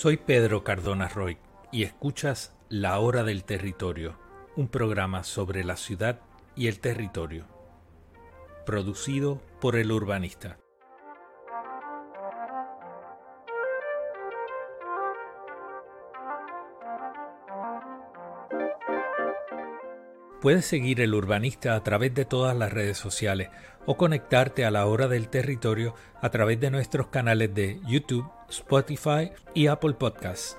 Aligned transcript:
Soy 0.00 0.16
Pedro 0.16 0.62
Cardona 0.62 1.08
Roy 1.08 1.38
y 1.72 1.82
escuchas 1.82 2.54
La 2.68 3.00
Hora 3.00 3.24
del 3.24 3.42
Territorio, 3.42 4.16
un 4.54 4.68
programa 4.68 5.24
sobre 5.24 5.64
la 5.64 5.76
ciudad 5.76 6.20
y 6.54 6.68
el 6.68 6.78
territorio, 6.78 7.46
producido 8.64 9.42
por 9.60 9.74
el 9.74 9.90
urbanista. 9.90 10.60
Puedes 20.40 20.66
seguir 20.66 21.00
el 21.00 21.14
urbanista 21.14 21.74
a 21.74 21.82
través 21.82 22.14
de 22.14 22.24
todas 22.24 22.56
las 22.56 22.72
redes 22.72 22.96
sociales 22.96 23.48
o 23.86 23.96
conectarte 23.96 24.64
a 24.64 24.70
la 24.70 24.86
hora 24.86 25.08
del 25.08 25.28
territorio 25.28 25.94
a 26.20 26.30
través 26.30 26.60
de 26.60 26.70
nuestros 26.70 27.08
canales 27.08 27.54
de 27.54 27.80
YouTube, 27.86 28.30
Spotify 28.48 29.32
y 29.54 29.66
Apple 29.66 29.94
Podcasts. 29.94 30.56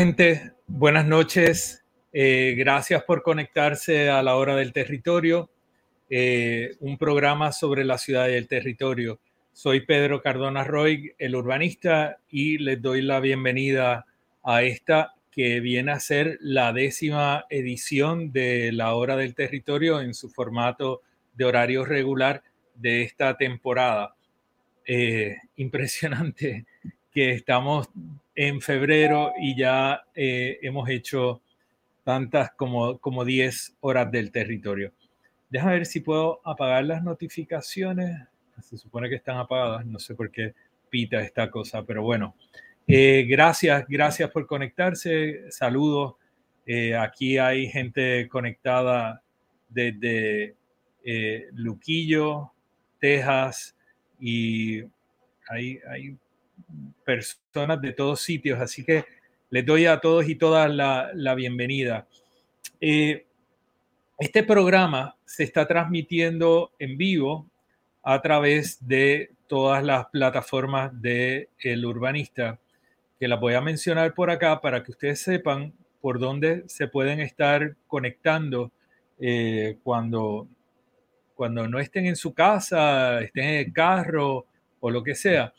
Gente, 0.00 0.52
buenas 0.66 1.04
noches. 1.04 1.84
Eh, 2.14 2.54
gracias 2.56 3.04
por 3.04 3.22
conectarse 3.22 4.08
a 4.08 4.22
la 4.22 4.36
hora 4.36 4.56
del 4.56 4.72
territorio, 4.72 5.50
eh, 6.08 6.70
un 6.80 6.96
programa 6.96 7.52
sobre 7.52 7.84
la 7.84 7.98
ciudad 7.98 8.30
y 8.30 8.32
el 8.32 8.48
territorio. 8.48 9.20
Soy 9.52 9.84
Pedro 9.84 10.22
Cardona 10.22 10.64
Roy, 10.64 11.12
el 11.18 11.36
urbanista, 11.36 12.16
y 12.30 12.56
les 12.56 12.80
doy 12.80 13.02
la 13.02 13.20
bienvenida 13.20 14.06
a 14.42 14.62
esta 14.62 15.12
que 15.30 15.60
viene 15.60 15.92
a 15.92 16.00
ser 16.00 16.38
la 16.40 16.72
décima 16.72 17.44
edición 17.50 18.32
de 18.32 18.72
la 18.72 18.94
hora 18.94 19.16
del 19.16 19.34
territorio 19.34 20.00
en 20.00 20.14
su 20.14 20.30
formato 20.30 21.02
de 21.34 21.44
horario 21.44 21.84
regular 21.84 22.42
de 22.74 23.02
esta 23.02 23.36
temporada. 23.36 24.14
Eh, 24.86 25.36
impresionante 25.56 26.64
que 27.12 27.32
estamos 27.32 27.90
en 28.42 28.62
febrero 28.62 29.34
y 29.38 29.54
ya 29.54 30.02
eh, 30.14 30.58
hemos 30.62 30.88
hecho 30.88 31.42
tantas 32.04 32.52
como, 32.52 32.96
como 32.96 33.22
10 33.22 33.76
horas 33.80 34.10
del 34.10 34.32
territorio. 34.32 34.94
Déjame 35.50 35.74
ver 35.74 35.84
si 35.84 36.00
puedo 36.00 36.40
apagar 36.42 36.84
las 36.84 37.02
notificaciones. 37.02 38.16
Se 38.62 38.78
supone 38.78 39.10
que 39.10 39.16
están 39.16 39.36
apagadas, 39.36 39.84
no 39.84 39.98
sé 39.98 40.14
por 40.14 40.30
qué 40.30 40.54
pita 40.88 41.20
esta 41.20 41.50
cosa, 41.50 41.82
pero 41.84 42.02
bueno. 42.02 42.34
Eh, 42.86 43.26
gracias, 43.28 43.84
gracias 43.86 44.30
por 44.30 44.46
conectarse. 44.46 45.50
Saludos. 45.50 46.14
Eh, 46.64 46.96
aquí 46.96 47.36
hay 47.36 47.68
gente 47.68 48.26
conectada 48.26 49.22
desde 49.68 50.54
Luquillo, 51.52 52.52
Texas, 52.98 53.76
y 54.18 54.80
hay, 55.46 55.78
hay 55.90 56.16
personas 57.04 57.80
de 57.80 57.92
todos 57.92 58.20
sitios, 58.20 58.60
así 58.60 58.84
que 58.84 59.04
les 59.50 59.66
doy 59.66 59.86
a 59.86 59.98
todos 59.98 60.28
y 60.28 60.36
todas 60.36 60.70
la, 60.70 61.34
bienvenida. 61.34 62.06
Eh, 62.80 63.26
este 64.18 64.42
programa 64.42 65.16
se 65.24 65.44
está 65.44 65.66
transmitiendo 65.66 66.72
en 66.78 66.96
vivo 66.96 67.46
a 68.02 68.20
través 68.22 68.86
de 68.86 69.32
todas 69.46 69.82
las 69.82 70.06
plataformas 70.06 70.90
de 71.00 71.48
El 71.58 71.84
Urbanista, 71.84 72.58
que 73.18 73.28
las 73.28 73.40
voy 73.40 73.54
a 73.54 73.60
mencionar 73.60 74.14
por 74.14 74.30
acá 74.30 74.60
para 74.60 74.82
que 74.82 74.92
ustedes 74.92 75.20
sepan 75.20 75.72
por 76.00 76.18
dónde 76.18 76.64
se 76.68 76.86
pueden 76.86 77.20
estar 77.20 77.76
conectando 77.86 78.72
eh, 79.18 79.76
cuando, 79.82 80.48
cuando 81.34 81.68
no 81.68 81.78
estén 81.78 82.06
en 82.06 82.16
su 82.16 82.32
casa, 82.32 83.20
estén 83.20 83.44
en 83.44 83.66
el 83.66 83.72
carro 83.72 84.46
o 84.80 84.90
lo 84.90 85.02
que 85.02 85.14
sea. 85.14 85.52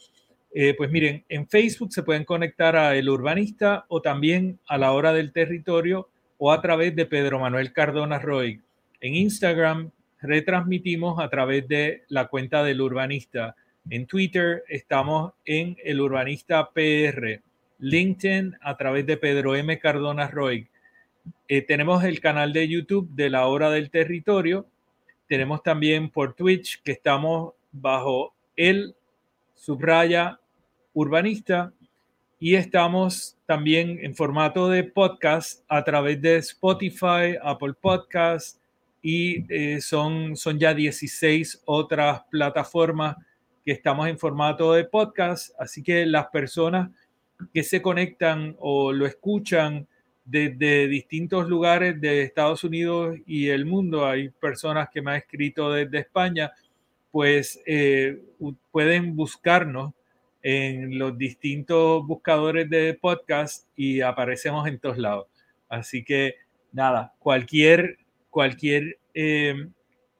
Eh, 0.53 0.73
pues 0.75 0.91
miren, 0.91 1.23
en 1.29 1.47
Facebook 1.47 1.93
se 1.93 2.03
pueden 2.03 2.25
conectar 2.25 2.75
a 2.75 2.95
El 2.95 3.09
Urbanista 3.09 3.85
o 3.87 4.01
también 4.01 4.59
a 4.67 4.77
la 4.77 4.91
hora 4.91 5.13
del 5.13 5.31
territorio 5.31 6.09
o 6.37 6.51
a 6.51 6.61
través 6.61 6.95
de 6.95 7.05
Pedro 7.05 7.39
Manuel 7.39 7.71
Cardona 7.71 8.19
Roy. 8.19 8.59
En 8.99 9.15
Instagram 9.15 9.91
retransmitimos 10.21 11.19
a 11.19 11.29
través 11.29 11.67
de 11.67 12.03
la 12.09 12.27
cuenta 12.27 12.63
del 12.63 12.81
Urbanista. 12.81 13.55
En 13.89 14.05
Twitter 14.05 14.63
estamos 14.67 15.33
en 15.45 15.77
El 15.83 16.01
Urbanista 16.01 16.69
PR. 16.71 17.41
LinkedIn 17.79 18.57
a 18.61 18.77
través 18.77 19.05
de 19.07 19.17
Pedro 19.17 19.55
M. 19.55 19.79
Cardona 19.79 20.27
Roy. 20.27 20.67
Eh, 21.47 21.61
tenemos 21.61 22.03
el 22.03 22.19
canal 22.19 22.53
de 22.53 22.67
YouTube 22.67 23.09
de 23.15 23.29
la 23.29 23.47
hora 23.47 23.71
del 23.71 23.89
territorio. 23.89 24.67
Tenemos 25.27 25.63
también 25.63 26.09
por 26.09 26.35
Twitch 26.35 26.81
que 26.83 26.91
estamos 26.91 27.53
bajo 27.71 28.33
el 28.55 28.95
subraya 29.55 30.40
urbanista 30.93 31.73
y 32.39 32.55
estamos 32.55 33.37
también 33.45 33.99
en 34.01 34.15
formato 34.15 34.67
de 34.67 34.83
podcast 34.83 35.63
a 35.67 35.83
través 35.83 36.21
de 36.21 36.37
Spotify, 36.37 37.37
Apple 37.41 37.73
Podcasts 37.79 38.59
y 39.01 39.45
eh, 39.53 39.79
son, 39.79 40.35
son 40.35 40.57
ya 40.57 40.73
16 40.73 41.63
otras 41.65 42.21
plataformas 42.31 43.15
que 43.63 43.71
estamos 43.71 44.07
en 44.07 44.17
formato 44.17 44.73
de 44.73 44.85
podcast. 44.85 45.51
Así 45.59 45.83
que 45.83 46.05
las 46.05 46.27
personas 46.27 46.89
que 47.53 47.63
se 47.63 47.81
conectan 47.81 48.55
o 48.59 48.91
lo 48.91 49.05
escuchan 49.05 49.87
desde 50.25 50.87
distintos 50.87 51.47
lugares 51.47 51.99
de 51.99 52.23
Estados 52.23 52.63
Unidos 52.63 53.17
y 53.25 53.49
el 53.49 53.65
mundo, 53.65 54.05
hay 54.05 54.29
personas 54.29 54.89
que 54.89 55.01
me 55.01 55.11
han 55.11 55.17
escrito 55.17 55.71
desde 55.71 55.99
España, 55.99 56.51
pues 57.11 57.61
eh, 57.65 58.19
pueden 58.71 59.15
buscarnos 59.15 59.93
en 60.43 60.97
los 60.97 61.17
distintos 61.17 62.05
buscadores 62.05 62.69
de 62.69 62.93
podcast 62.93 63.67
y 63.75 64.01
aparecemos 64.01 64.67
en 64.67 64.79
todos 64.79 64.97
lados. 64.97 65.27
Así 65.69 66.03
que 66.03 66.35
nada, 66.71 67.13
cualquier, 67.19 67.97
cualquier 68.29 68.99
eh, 69.13 69.55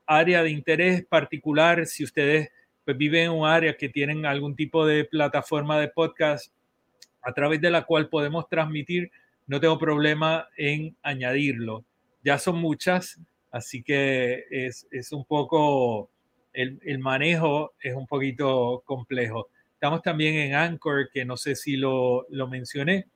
área 0.06 0.44
de 0.44 0.52
interés 0.52 1.06
particular, 1.06 1.86
si 1.86 2.04
ustedes 2.04 2.50
pues, 2.86 2.98
viven 2.98 3.26
en 3.26 3.32
un 3.32 3.48
área 3.48 3.76
que 3.76 3.90
tienen 3.90 4.26
algún 4.26 4.56
tipo 4.56 4.86
de 4.86 5.06
plataforma 5.06 5.80
de 5.80 5.88
podcast 5.88 6.54
a 7.22 7.34
través 7.34 7.62
de 7.62 7.72
la 7.72 7.84
cual 7.84 8.10
podemos 8.10 8.48
transmitir, 8.50 9.12
no 9.48 9.60
tengo 9.60 9.78
problema 9.78 10.48
en 10.58 10.96
añadirlo. 11.04 11.84
Ya 12.24 12.38
son 12.38 12.58
muchas, 12.58 13.20
Así 13.52 13.84
que 13.84 14.46
es, 14.50 15.12
un 15.12 15.26
poco, 15.26 16.10
el, 16.54 17.00
manejo 17.00 17.74
es 17.82 17.94
un 17.94 18.08
poquito 18.08 18.82
complejo. 18.86 19.50
Estamos 19.82 20.04
también 20.04 20.36
en 20.36 20.54
Anchor, 20.54 21.10
que 21.12 21.26
no 21.26 21.38
sé 21.38 21.56
si 21.56 21.76
lo, 21.76 22.28
mencioné. 22.48 23.08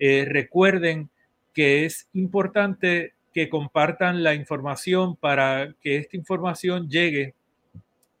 Eh, 0.00 0.26
recuerden 0.28 1.08
que 1.54 1.84
es 1.84 2.08
importante 2.12 3.14
que 3.32 3.48
compartan 3.48 4.24
la 4.24 4.34
información 4.34 5.14
para 5.14 5.72
que 5.80 5.98
esta 5.98 6.16
información 6.16 6.90
llegue 6.90 7.36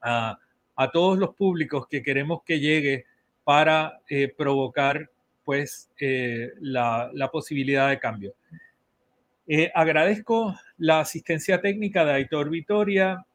a, 0.00 0.38
todos 0.92 1.18
los 1.18 1.34
públicos 1.34 1.88
que 1.88 2.04
queremos 2.04 2.44
que 2.44 2.60
llegue 2.60 3.04
para 3.42 3.98
eh, 4.08 4.28
provocar 4.28 5.10
pues 5.44 5.90
eh, 5.98 6.52
la, 6.60 7.10
posibilidad 7.32 7.88
de 7.88 7.98
cambio. 7.98 8.32
Agradezco 9.74 10.54
la 10.78 11.00
asistencia 11.00 11.60
técnica 11.60 12.04
de 12.04 12.12
Aitor 12.12 12.48
Vitoria, 12.48 13.26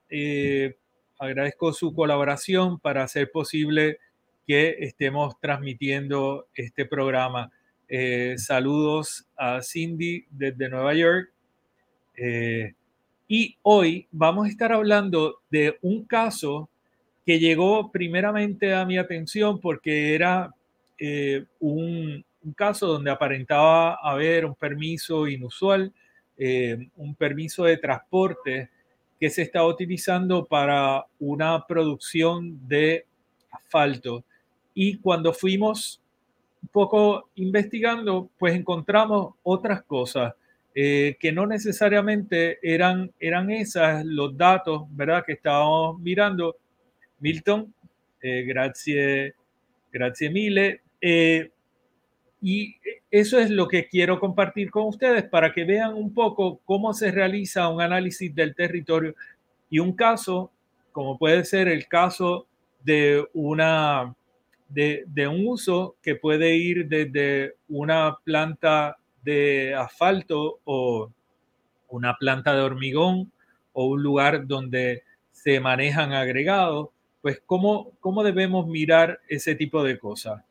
agradezco 1.20 1.74
su 1.74 1.94
colaboración 1.94 2.80
para 2.80 3.04
hacer 3.04 3.30
posible 3.30 4.00
que 4.48 4.78
estemos 4.80 5.40
transmitiendo 5.40 6.48
este 6.56 6.86
programa. 6.86 7.52
saludos 8.38 9.28
a 9.36 9.62
Cindy 9.62 10.26
desde 10.32 10.70
Nueva 10.70 10.94
York 10.94 11.32
eh, 12.18 12.74
y 13.28 13.56
hoy 13.62 14.08
vamos 14.12 14.48
a 14.48 14.50
estar 14.50 14.72
hablando 14.72 15.42
de 15.52 15.78
un 15.82 16.06
caso 16.06 16.68
que 17.26 17.40
llegó 17.40 17.92
primeramente 17.92 18.74
a 18.74 18.86
mi 18.86 18.98
atención 18.98 19.60
porque 19.62 20.16
era 20.16 20.52
eh, 20.98 21.46
un, 21.60 22.26
caso 22.56 22.88
donde 22.88 23.12
aparentaba 23.12 23.96
haber 23.96 24.46
un 24.46 24.56
permiso 24.56 25.28
inusual, 25.28 25.94
eh, 26.38 26.88
un 26.96 27.14
permiso 27.14 27.66
de 27.66 27.78
transporte 27.78 28.70
que 29.20 29.30
se 29.30 29.42
estaba 29.42 29.68
utilizando 29.68 30.46
para 30.46 31.06
una 31.20 31.66
producción 31.68 32.68
de 32.68 33.06
asfalto. 33.52 34.24
Y 34.80 35.00
cuando 35.00 35.34
fuimos 35.34 36.00
un 36.62 36.70
poco 36.70 37.32
investigando, 37.34 38.30
pues 38.38 38.54
encontramos 38.54 39.34
otras 39.42 39.82
cosas. 39.82 40.36
Eh, 40.76 41.18
que 41.20 41.32
no 41.32 41.48
necesariamente 41.48 42.60
eran, 42.62 43.12
eran 43.20 43.50
esas 43.50 44.06
los 44.06 44.38
datos, 44.38 44.84
¿verdad? 44.92 45.24
Que 45.26 45.34
estábamos 45.34 46.00
mirando. 46.00 46.58
Milton, 47.20 47.74
eh, 48.22 48.44
gracias, 48.44 49.34
gracias 49.92 50.32
mille. 50.32 50.82
Eh, 51.02 51.50
y 52.40 52.76
eso 53.10 53.40
es 53.40 53.50
lo 53.50 53.68
que 53.68 53.88
quiero 53.88 54.20
compartir 54.20 54.70
con 54.70 54.84
ustedes 54.84 55.24
para 55.24 55.52
que 55.54 55.64
vean 55.64 55.96
un 55.96 56.14
poco 56.14 56.60
cómo 56.66 56.94
se 56.94 57.10
realiza 57.10 57.68
un 57.70 57.82
análisis 57.82 58.36
del 58.36 58.54
territorio 58.54 59.16
y 59.72 59.80
un 59.80 59.94
caso, 59.94 60.52
como 60.92 61.18
puede 61.18 61.46
ser 61.46 61.68
el 61.68 61.88
caso 61.88 62.46
de 62.84 63.28
una 63.34 64.14
de, 64.70 65.28
un 65.28 65.48
uso 65.48 65.96
que 66.02 66.16
puede 66.16 66.56
ir 66.56 66.88
desde 66.88 67.56
una 67.68 68.18
planta 68.24 68.98
de 69.24 69.74
asfalto 69.74 70.60
o 70.66 71.12
una 71.90 72.16
planta 72.16 72.54
de 72.56 72.62
hormigón 72.62 73.32
o 73.74 73.86
un 73.86 74.04
lugar 74.04 74.48
donde 74.48 75.04
se 75.32 75.60
manejan 75.60 76.14
agregados, 76.14 76.90
pues 77.22 77.42
cómo, 77.46 77.92
cómo 78.00 78.24
debemos 78.24 78.68
mirar 78.68 79.20
ese 79.28 79.56
tipo 79.56 79.84
de 79.84 79.98
cosas. 79.98 80.44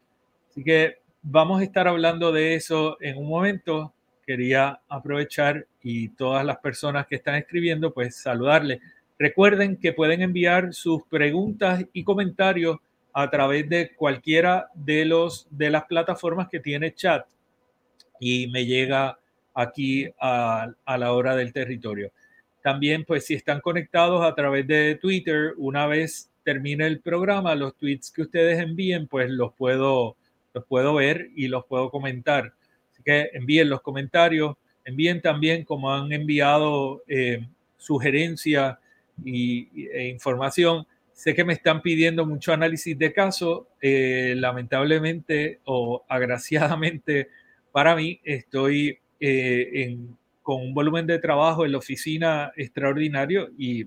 Así 0.51 0.65
que 0.65 0.99
vamos 1.23 1.61
a 1.61 1.65
estar 1.65 1.89
hablando 1.89 2.33
de 2.33 2.55
eso 2.55 2.97
en 3.01 3.19
un 3.19 3.29
momento. 3.29 3.93
Quería 4.27 4.81
aprovechar 4.89 5.67
y 5.83 6.09
todas 6.11 6.45
las 6.45 6.59
personas 6.59 7.07
que 7.07 7.17
están 7.17 7.37
escribiendo, 7.37 7.93
pues 7.93 8.17
saludarles. 8.17 8.81
Recuerden 9.19 9.77
que 9.77 9.93
pueden 9.93 10.23
enviar 10.23 10.75
sus 10.75 11.03
preguntas 11.05 11.85
y 11.93 12.05
comentarios 12.05 12.79
a 13.19 13.31
través 13.31 13.67
de 13.71 13.95
cualquiera 13.95 14.69
de, 14.75 15.07
los, 15.07 15.47
de 15.49 15.71
las 15.71 15.87
plataformas 15.87 16.49
que 16.51 16.61
tiene 16.61 16.93
chat 16.93 17.25
y 18.21 18.47
me 18.49 18.67
llega 18.67 19.19
aquí 19.55 20.07
a, 20.21 20.69
la 20.87 21.13
hora 21.15 21.35
del 21.35 21.51
territorio. 21.51 22.13
También, 22.63 23.07
pues 23.07 23.25
si 23.25 23.33
están 23.33 23.63
conectados 23.63 24.23
a 24.23 24.35
través 24.35 24.67
de 24.67 24.99
Twitter, 25.01 25.55
una 25.57 25.87
vez 25.87 26.31
termine 26.45 26.87
el 26.87 27.01
programa, 27.01 27.55
los 27.55 27.75
tweets 27.79 28.11
que 28.11 28.21
ustedes 28.21 28.61
envíen, 28.61 29.09
pues 29.09 29.31
los 29.31 29.55
puedo, 29.55 30.15
los 30.53 30.67
puedo 30.67 30.93
ver 30.93 31.31
y 31.35 31.49
los 31.49 31.65
puedo 31.65 31.91
comentar. 31.91 32.53
Así 32.93 33.03
que 33.03 33.31
envíen 33.33 33.71
los 33.71 33.81
comentarios, 33.81 34.57
envíen 34.85 35.23
también 35.23 35.65
como 35.65 35.91
han 35.91 36.13
enviado 36.13 37.03
eh, 37.09 37.49
sugerencias 37.79 38.77
y, 39.25 39.89
e 39.89 40.09
información. 40.09 40.87
Sé 41.17 41.35
que 41.35 41.45
me 41.45 41.55
están 41.55 41.81
pidiendo 41.81 42.27
mucho 42.27 42.53
análisis 42.53 42.97
de 42.99 43.11
caso. 43.11 43.71
Eh, 43.81 44.35
lamentablemente 44.37 45.61
o 45.65 46.05
agraciadamente, 46.07 47.31
para 47.73 47.97
mí 47.97 48.21
estoy 48.23 48.99
eh, 49.19 49.97
con 50.43 50.61
un 50.61 50.75
volumen 50.75 51.07
de 51.07 51.19
trabajo 51.19 51.65
en 51.65 51.73
la 51.73 51.79
oficina 51.79 52.53
extraordinario 52.55 53.49
y 53.57 53.87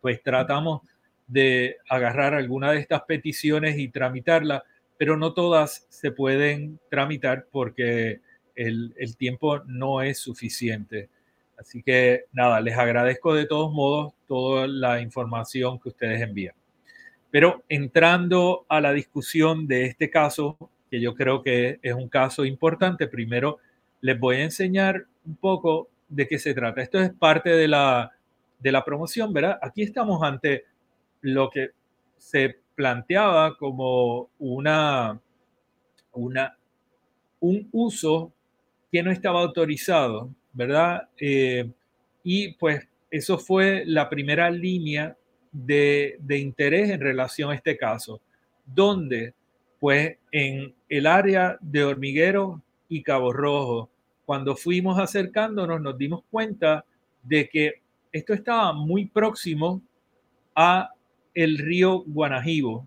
pues 0.00 0.22
tratamos 0.22 0.82
de 1.26 1.78
agarrar 1.90 2.34
alguna 2.34 2.70
de 2.70 2.78
estas 2.78 3.02
peticiones 3.02 3.76
y 3.76 3.88
tramitarlas, 3.88 4.62
pero 4.96 5.16
no 5.16 5.34
todas 5.34 5.86
se 5.88 6.12
pueden 6.12 6.78
tramitar 6.88 7.48
porque 7.50 8.20
el 8.54 9.16
tiempo 9.16 9.58
no 9.66 10.02
es 10.02 10.20
suficiente. 10.20 11.08
Así 11.58 11.82
que 11.82 12.24
nada, 12.32 12.60
les 12.60 12.76
agradezco 12.76 13.34
de 13.34 13.46
todos 13.46 13.72
modos 13.72 14.14
toda 14.26 14.66
la 14.66 15.00
información 15.00 15.78
que 15.80 15.88
ustedes 15.88 16.22
envían. 16.22 16.54
Pero 17.30 17.64
entrando 17.68 18.64
a 18.68 18.80
la 18.80 18.92
discusión 18.92 19.66
de 19.66 19.84
este 19.84 20.08
caso, 20.08 20.56
que 20.90 21.00
yo 21.00 21.14
creo 21.14 21.42
que 21.42 21.78
es 21.82 21.94
un 21.94 22.08
caso 22.08 22.44
importante. 22.44 23.06
Primero, 23.06 23.58
les 24.00 24.18
voy 24.18 24.36
a 24.36 24.44
enseñar 24.44 25.06
un 25.26 25.36
poco 25.36 25.88
de 26.08 26.26
qué 26.26 26.38
se 26.38 26.54
trata. 26.54 26.80
Esto 26.80 27.00
es 27.00 27.12
parte 27.12 27.50
de 27.50 27.68
la, 27.68 28.12
de 28.58 28.72
la 28.72 28.84
promoción, 28.84 29.32
¿verdad? 29.32 29.58
Aquí 29.60 29.82
estamos 29.82 30.22
ante 30.22 30.64
lo 31.20 31.50
que 31.50 31.70
se 32.16 32.60
planteaba 32.74 33.56
como 33.56 34.30
una, 34.38 35.20
una, 36.12 36.56
un 37.40 37.68
uso 37.72 38.32
que 38.90 39.02
no 39.02 39.10
estaba 39.10 39.40
autorizado, 39.40 40.30
¿verdad? 40.52 41.08
Eh, 41.18 41.70
y 42.22 42.52
pues 42.54 42.86
eso 43.10 43.38
fue 43.38 43.84
la 43.86 44.08
primera 44.08 44.50
línea 44.50 45.16
de, 45.52 46.18
interés 46.28 46.90
en 46.90 47.00
relación 47.00 47.50
a 47.50 47.54
este 47.54 47.76
caso, 47.76 48.20
donde 48.66 49.34
pues 49.80 50.16
en 50.32 50.74
el 50.88 51.06
área 51.06 51.56
de 51.60 51.84
Hormiguero 51.84 52.62
y 52.88 53.02
Cabo 53.02 53.32
Rojo, 53.32 53.90
cuando 54.26 54.56
fuimos 54.56 54.98
acercándonos 54.98 55.80
nos 55.80 55.96
dimos 55.96 56.22
cuenta 56.30 56.84
de 57.22 57.48
que 57.48 57.82
esto 58.12 58.34
estaba 58.34 58.72
muy 58.72 59.06
próximo 59.06 59.80
a 60.54 60.90
el 61.34 61.58
río 61.58 62.02
Guanajibo. 62.06 62.86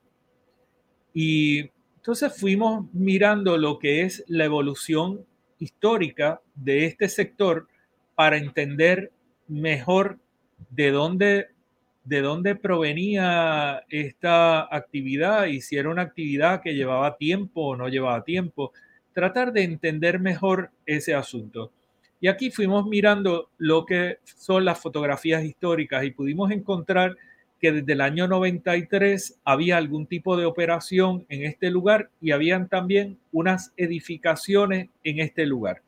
Y 1.14 1.70
entonces 1.96 2.38
fuimos 2.38 2.86
mirando 2.94 3.58
lo 3.58 3.80
que 3.80 4.02
es 4.02 4.24
la 4.28 4.46
evolución 4.46 5.26
histórica 5.62 6.42
de 6.56 6.86
este 6.86 7.08
sector 7.08 7.68
para 8.16 8.38
entender 8.38 9.12
mejor 9.48 10.20
de 10.70 10.92
dónde 10.92 11.48
de 12.04 12.22
dónde 12.22 12.56
provenía 12.56 13.84
esta 13.90 14.62
actividad 14.76 15.46
y 15.46 15.62
si 15.62 15.78
era 15.78 15.90
una 15.90 16.02
actividad 16.02 16.62
que 16.62 16.74
llevaba 16.74 17.16
tiempo 17.16 17.62
o 17.62 17.76
no 17.76 17.90
llevaba 17.90 18.24
tiempo. 18.24 18.74
Tratar 19.14 19.54
de 19.54 19.64
entender 19.64 20.20
mejor 20.20 20.72
ese 20.86 21.14
asunto. 21.14 21.72
Y 22.20 22.28
aquí 22.28 22.50
fuimos 22.50 22.88
mirando 22.88 23.50
lo 23.58 23.86
que 23.86 24.18
son 24.24 24.66
las 24.66 24.80
fotografías 24.80 25.44
históricas 25.44 26.04
y 26.04 26.12
pudimos 26.12 26.50
encontrar 26.52 27.16
que 27.62 27.72
desde 27.72 27.94
el 27.94 28.02
año 28.02 28.28
93 28.28 29.40
había 29.46 29.78
algún 29.78 30.08
tipo 30.08 30.36
de 30.36 30.46
operación 30.46 31.26
en 31.30 31.46
este 31.46 31.70
lugar 31.70 32.10
y 32.20 32.32
habían 32.32 32.68
también 32.68 33.20
unas 33.32 33.72
edificaciones 33.78 34.90
en 35.04 35.20
este 35.20 35.46
lugar. 35.46 35.84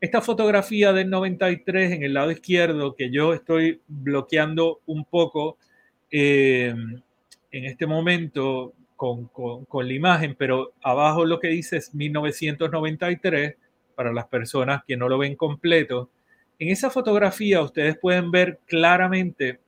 Esta 0.00 0.20
fotografía 0.20 0.92
del 0.92 1.10
93 1.10 1.92
en 1.92 2.04
el 2.04 2.14
lado 2.14 2.30
izquierdo, 2.30 2.94
que 2.94 3.10
yo 3.10 3.34
estoy 3.34 3.80
bloqueando 3.88 4.80
un 4.86 5.04
poco 5.04 5.58
eh, 6.10 6.72
en 7.50 7.64
este 7.64 7.86
momento 7.86 8.72
con, 8.96 9.26
con, 9.26 9.88
la 9.88 9.92
imagen, 9.92 10.36
pero 10.38 10.72
abajo 10.82 11.24
lo 11.24 11.40
que 11.40 11.48
dice 11.48 11.78
es 11.78 11.92
1993 11.92 13.56
para 13.96 14.12
las 14.12 14.26
personas 14.26 14.84
que 14.86 14.96
no 14.96 15.08
lo 15.08 15.18
ven 15.18 15.34
completo. 15.34 16.10
En 16.60 16.68
esa 16.68 16.90
fotografía 16.90 17.60
ustedes 17.60 17.98
pueden 17.98 18.30
ver 18.30 18.60
claramente 18.66 19.58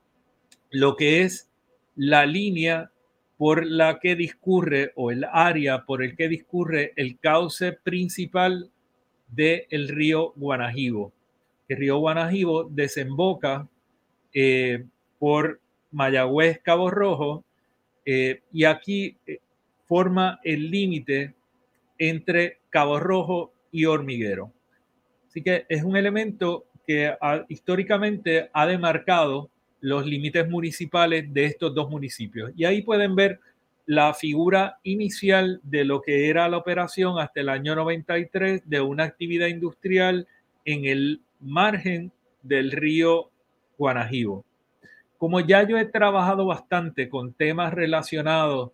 lo 0.75 0.97
que 0.97 1.23
es 1.23 1.49
la 1.95 2.27
línea 2.27 2.91
por 3.37 3.65
la 3.65 4.01
que 4.01 4.17
discurre 4.17 4.91
o 4.97 5.13
el 5.13 5.25
área 5.33 5.85
por 5.85 6.03
el 6.03 6.17
que 6.17 6.29
discurre 6.29 6.93
el 6.97 7.17
cauce 7.21 7.73
principal 7.73 8.73
del 9.29 9.89
río 9.89 10.33
Guanajibo. 10.35 11.13
El 11.69 11.77
río 11.77 11.99
Guanajibo 11.99 12.65
desemboca 12.65 13.69
eh, 14.33 14.85
por 15.21 15.61
Mayagüez, 15.93 16.61
Cabo 16.61 16.91
Rojo, 16.91 17.45
eh, 18.05 18.43
y 18.53 18.65
aquí 18.65 19.17
forma 19.87 20.41
el 20.43 20.73
límite 20.73 21.35
entre 21.99 22.59
Cabo 22.71 22.99
Rojo 22.99 23.53
y 23.71 23.85
Hormiguero. 23.85 24.53
Así 25.29 25.41
que 25.41 25.67
es 25.69 25.85
un 25.85 25.97
elemento 25.97 26.67
que 26.85 27.17
históricamente 27.49 28.51
ha 28.53 28.67
demarcado 28.67 29.51
los 29.85 30.07
límites 30.07 30.49
municipales 30.49 31.31
de 31.35 31.45
estos 31.45 31.75
dos 31.75 31.91
municipios. 31.91 32.51
Y 32.57 32.65
ahí 32.65 32.81
pueden 32.81 33.15
ver 33.15 33.39
la 33.85 34.15
figura 34.15 34.79
inicial 34.83 35.61
de 35.63 35.85
lo 35.85 36.01
que 36.01 36.31
era 36.31 36.49
la 36.49 36.57
operación 36.57 37.19
hasta 37.19 37.43
el 37.43 37.51
año 37.51 37.75
93 37.75 38.63
de 38.65 38.81
una 38.81 39.05
actividad 39.05 39.49
industrial 39.49 40.27
en 40.65 40.87
el 40.87 41.21
margen 41.39 42.13
del 42.43 42.73
río 42.73 43.29
Guanajibo. 43.77 44.47
Como 45.19 45.41
ya 45.41 45.69
yo 45.69 45.77
he 45.77 45.85
trabajado 45.85 46.47
bastante 46.47 47.11
con 47.11 47.35
temas 47.35 47.75
relacionados 47.75 48.71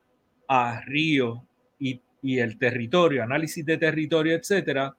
a 0.46 0.80
río 0.82 1.44
y, 1.80 2.00
y 2.22 2.38
el 2.38 2.56
territorio, 2.56 3.24
análisis 3.24 3.66
de 3.66 3.78
territorio, 3.78 4.36
etcétera, 4.36 4.94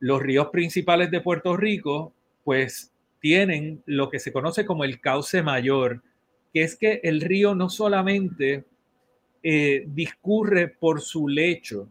los 0.00 0.22
ríos 0.22 0.48
principales 0.48 1.10
de 1.10 1.20
Puerto 1.20 1.54
Rico, 1.54 2.14
pues 2.44 2.94
tienen 3.20 3.82
lo 3.86 4.08
que 4.08 4.18
se 4.18 4.32
conoce 4.32 4.64
como 4.64 4.84
el 4.84 5.00
cauce 5.00 5.42
mayor, 5.42 6.02
que 6.52 6.62
es 6.62 6.76
que 6.76 7.00
el 7.02 7.20
río 7.20 7.54
no 7.54 7.68
solamente 7.68 8.64
eh, 9.42 9.84
discurre 9.88 10.68
por 10.68 11.00
su 11.00 11.28
lecho, 11.28 11.88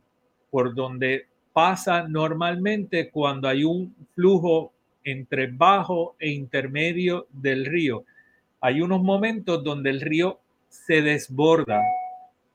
por 0.49 0.73
donde 0.73 1.27
pasa 1.53 2.07
normalmente 2.07 3.09
cuando 3.09 3.47
hay 3.47 3.63
un 3.63 3.95
flujo 4.13 4.73
entre 5.03 5.47
bajo 5.47 6.15
e 6.19 6.29
intermedio 6.31 7.27
del 7.31 7.65
río. 7.65 8.03
Hay 8.59 8.81
unos 8.81 9.01
momentos 9.01 9.63
donde 9.63 9.89
el 9.89 10.01
río 10.01 10.39
se 10.67 11.01
desborda 11.01 11.81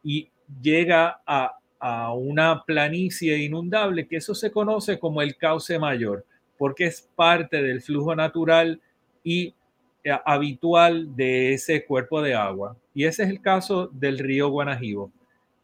y 0.03 0.29
llega 0.61 1.21
a, 1.27 1.57
a 1.79 2.13
una 2.13 2.63
planicie 2.65 3.39
inundable, 3.39 4.07
que 4.07 4.17
eso 4.17 4.35
se 4.35 4.51
conoce 4.51 4.99
como 4.99 5.23
el 5.23 5.37
cauce 5.37 5.79
mayor, 5.79 6.27
porque 6.61 6.85
es 6.85 7.09
parte 7.17 7.63
del 7.63 7.81
flujo 7.81 8.15
natural 8.15 8.83
y 9.25 9.55
eh, 10.05 10.11
habitual 10.27 11.17
de 11.17 11.55
ese 11.55 11.87
cuerpo 11.87 12.21
de 12.21 12.35
agua. 12.35 12.77
Y 12.93 13.07
ese 13.07 13.23
es 13.23 13.31
el 13.31 13.41
caso 13.41 13.87
del 13.87 14.19
río 14.19 14.51
Guanajibo. 14.51 15.11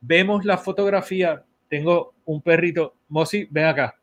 Vemos 0.00 0.46
la 0.46 0.56
fotografía, 0.56 1.44
tengo 1.68 2.14
un 2.24 2.40
perrito, 2.40 2.94
Mosi, 3.10 3.46
ven 3.50 3.66
acá. 3.66 3.94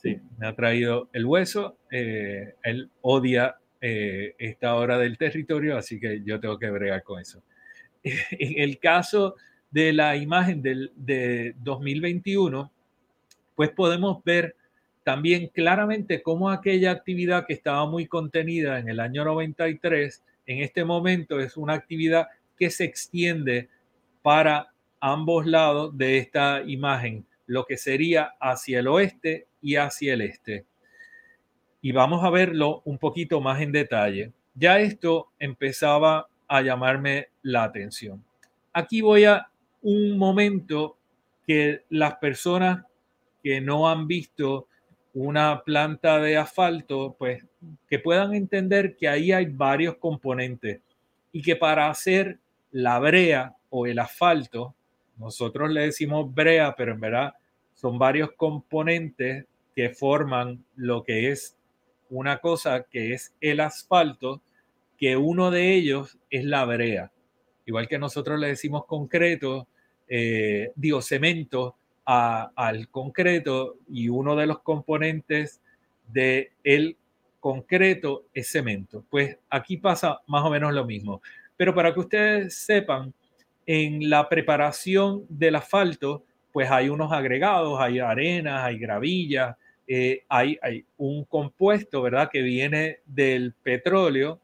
Sí, 0.00 0.18
me 0.38 0.46
ha 0.46 0.56
traído 0.56 1.10
el 1.12 1.26
hueso, 1.26 1.76
eh, 1.90 2.54
él 2.62 2.88
odia 3.02 3.56
eh, 3.82 4.34
esta 4.38 4.76
hora 4.76 4.96
del 4.96 5.18
territorio, 5.18 5.76
así 5.76 6.00
que 6.00 6.22
yo 6.24 6.40
tengo 6.40 6.58
que 6.58 6.70
bregar 6.70 7.02
con 7.02 7.20
eso. 7.20 7.42
En 8.02 8.62
el 8.62 8.78
caso 8.78 9.36
de 9.70 9.92
la 9.92 10.16
imagen 10.16 10.62
del, 10.62 10.90
de 10.96 11.54
2021, 11.58 12.72
pues 13.54 13.68
podemos 13.72 14.24
ver 14.24 14.56
también 15.10 15.48
claramente 15.48 16.22
cómo 16.22 16.50
aquella 16.50 16.92
actividad 16.92 17.44
que 17.44 17.52
estaba 17.52 17.84
muy 17.84 18.06
contenida 18.06 18.78
en 18.78 18.88
el 18.88 19.00
año 19.00 19.24
93, 19.24 20.22
en 20.46 20.62
este 20.62 20.84
momento 20.84 21.40
es 21.40 21.56
una 21.56 21.72
actividad 21.72 22.28
que 22.56 22.70
se 22.70 22.84
extiende 22.84 23.68
para 24.22 24.72
ambos 25.00 25.46
lados 25.46 25.98
de 25.98 26.18
esta 26.18 26.62
imagen, 26.64 27.26
lo 27.48 27.66
que 27.66 27.76
sería 27.76 28.34
hacia 28.38 28.78
el 28.78 28.86
oeste 28.86 29.48
y 29.60 29.74
hacia 29.74 30.14
el 30.14 30.20
este. 30.20 30.64
Y 31.82 31.90
vamos 31.90 32.22
a 32.22 32.30
verlo 32.30 32.80
un 32.84 32.96
poquito 32.96 33.40
más 33.40 33.60
en 33.60 33.72
detalle. 33.72 34.30
Ya 34.54 34.78
esto 34.78 35.32
empezaba 35.40 36.28
a 36.46 36.62
llamarme 36.62 37.30
la 37.42 37.64
atención. 37.64 38.24
Aquí 38.72 39.00
voy 39.00 39.24
a 39.24 39.48
un 39.82 40.16
momento 40.16 40.98
que 41.44 41.82
las 41.88 42.14
personas 42.18 42.84
que 43.42 43.60
no 43.60 43.90
han 43.90 44.06
visto 44.06 44.68
una 45.12 45.62
planta 45.64 46.20
de 46.20 46.36
asfalto, 46.36 47.16
pues 47.18 47.44
que 47.88 47.98
puedan 47.98 48.34
entender 48.34 48.96
que 48.96 49.08
ahí 49.08 49.32
hay 49.32 49.46
varios 49.46 49.96
componentes 49.96 50.80
y 51.32 51.42
que 51.42 51.56
para 51.56 51.88
hacer 51.88 52.38
la 52.70 52.98
brea 52.98 53.56
o 53.70 53.86
el 53.86 53.98
asfalto, 53.98 54.74
nosotros 55.16 55.70
le 55.70 55.82
decimos 55.82 56.32
brea, 56.32 56.74
pero 56.76 56.92
en 56.92 57.00
verdad 57.00 57.34
son 57.74 57.98
varios 57.98 58.32
componentes 58.32 59.46
que 59.74 59.90
forman 59.90 60.64
lo 60.76 61.02
que 61.02 61.30
es 61.30 61.56
una 62.10 62.38
cosa 62.38 62.84
que 62.84 63.12
es 63.12 63.34
el 63.40 63.60
asfalto, 63.60 64.42
que 64.98 65.16
uno 65.16 65.50
de 65.50 65.74
ellos 65.74 66.18
es 66.28 66.44
la 66.44 66.64
brea. 66.64 67.12
Igual 67.66 67.88
que 67.88 67.98
nosotros 67.98 68.38
le 68.38 68.48
decimos 68.48 68.84
concreto, 68.84 69.68
eh, 70.08 70.72
digo 70.74 71.00
cemento, 71.00 71.76
al 72.04 72.88
concreto 72.88 73.76
y 73.88 74.08
uno 74.08 74.34
de 74.34 74.46
los 74.46 74.60
componentes 74.60 75.60
del 76.08 76.48
el 76.64 76.96
concreto 77.38 78.24
es 78.34 78.50
cemento. 78.50 79.04
Pues 79.08 79.38
aquí 79.48 79.76
pasa 79.76 80.20
más 80.26 80.44
o 80.44 80.50
menos 80.50 80.72
lo 80.74 80.84
mismo. 80.84 81.22
Pero 81.56 81.74
para 81.74 81.92
que 81.92 82.00
ustedes 82.00 82.54
sepan, 82.54 83.12
en 83.66 84.10
la 84.10 84.28
preparación 84.28 85.24
del 85.28 85.54
asfalto, 85.54 86.24
pues 86.52 86.70
hay 86.70 86.88
unos 86.88 87.12
agregados, 87.12 87.80
hay 87.80 88.00
arenas, 88.00 88.64
hay 88.64 88.78
gravilla, 88.78 89.56
eh, 89.86 90.24
hay, 90.28 90.58
hay, 90.60 90.84
un 90.96 91.24
compuesto, 91.24 92.02
¿verdad? 92.02 92.30
Que 92.32 92.42
viene 92.42 92.98
del 93.06 93.52
petróleo, 93.62 94.40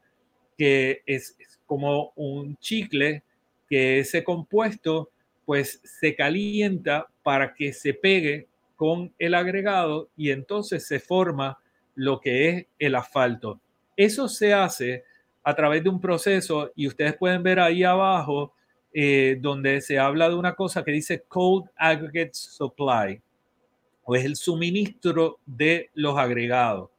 que 0.57 1.01
es, 1.05 1.35
es 1.39 1.59
como 1.65 2.13
un 2.15 2.55
chicle, 2.57 3.23
que 3.69 3.99
ese 3.99 4.23
compuesto 4.23 5.09
pues 5.45 5.81
se 5.83 6.15
calienta 6.15 7.07
para 7.27 7.53
que 7.53 7.73
se 7.73 7.93
pegue 7.93 8.47
con 8.77 9.13
el 9.19 9.35
agregado 9.35 10.07
y 10.15 10.31
entonces 10.31 10.87
se 10.87 10.97
forma 10.97 11.59
lo 11.93 12.21
que 12.21 12.47
es 12.47 12.65
el 12.79 12.95
asfalto. 12.95 13.59
Eso 13.97 14.29
se 14.29 14.53
hace 14.53 15.03
a 15.43 15.53
través 15.53 15.83
de 15.83 15.89
un 15.89 15.99
proceso 15.99 16.71
y 16.73 16.87
ustedes 16.87 17.17
pueden 17.17 17.43
ver 17.43 17.59
ahí 17.59 17.83
abajo 17.83 18.53
eh, 18.93 19.37
donde 19.41 19.81
se 19.81 19.99
habla 19.99 20.29
de 20.29 20.35
una 20.35 20.55
cosa 20.55 20.85
que 20.85 20.91
dice 20.91 21.25
Cold 21.27 21.65
Aggregate 21.75 22.31
Supply, 22.31 23.21
o 24.05 24.15
es 24.15 24.23
el 24.23 24.37
suministro 24.37 25.39
de 25.45 25.89
los 25.95 26.17
agregados, 26.17 26.91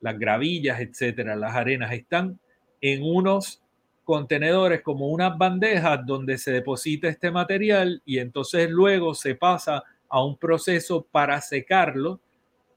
las 0.00 0.18
gravillas, 0.18 0.80
etcétera, 0.80 1.36
las 1.36 1.54
arenas 1.54 1.92
están 1.92 2.40
en 2.80 3.04
unos 3.04 3.62
contenedores 4.06 4.82
como 4.82 5.08
unas 5.08 5.36
bandejas 5.36 6.06
donde 6.06 6.38
se 6.38 6.52
deposita 6.52 7.08
este 7.08 7.32
material 7.32 8.00
y 8.06 8.18
entonces 8.18 8.70
luego 8.70 9.16
se 9.16 9.34
pasa 9.34 9.82
a 10.08 10.24
un 10.24 10.38
proceso 10.38 11.04
para 11.10 11.40
secarlo 11.40 12.20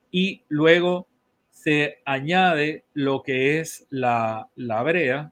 y 0.09 0.41
luego 0.47 1.07
se 1.51 1.99
añade 2.03 2.83
lo 2.93 3.21
que 3.21 3.59
es 3.59 3.85
la, 3.91 4.49
la 4.55 4.81
brea 4.81 5.31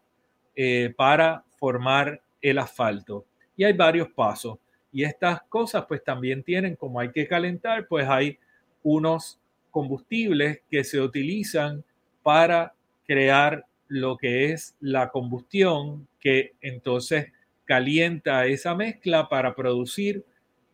eh, 0.56 0.94
para 0.96 1.44
formar 1.58 2.22
el 2.44 2.60
asfalto. 2.60 3.26
Y 3.56 3.64
hay 3.64 3.74
varios 3.74 4.10
pasos. 4.10 4.60
Y 4.92 5.04
estas 5.04 5.42
cosas 5.50 5.86
pues 5.88 6.04
también 6.04 6.44
tienen, 6.44 6.76
como 6.76 7.00
hay 7.00 7.12
que 7.12 7.28
calentar, 7.28 7.88
pues 7.88 8.08
hay 8.08 8.38
unos 8.84 9.40
combustibles 9.72 10.62
que 10.70 10.84
se 10.84 11.02
utilizan 11.02 11.84
para 12.22 12.76
crear 13.08 13.66
lo 13.88 14.18
que 14.18 14.52
es 14.52 14.76
la 14.80 15.10
combustión 15.10 16.08
que 16.20 16.54
entonces 16.62 17.32
calienta 17.66 18.46
esa 18.46 18.76
mezcla 18.76 19.30
para 19.30 19.54
producir 19.54 20.26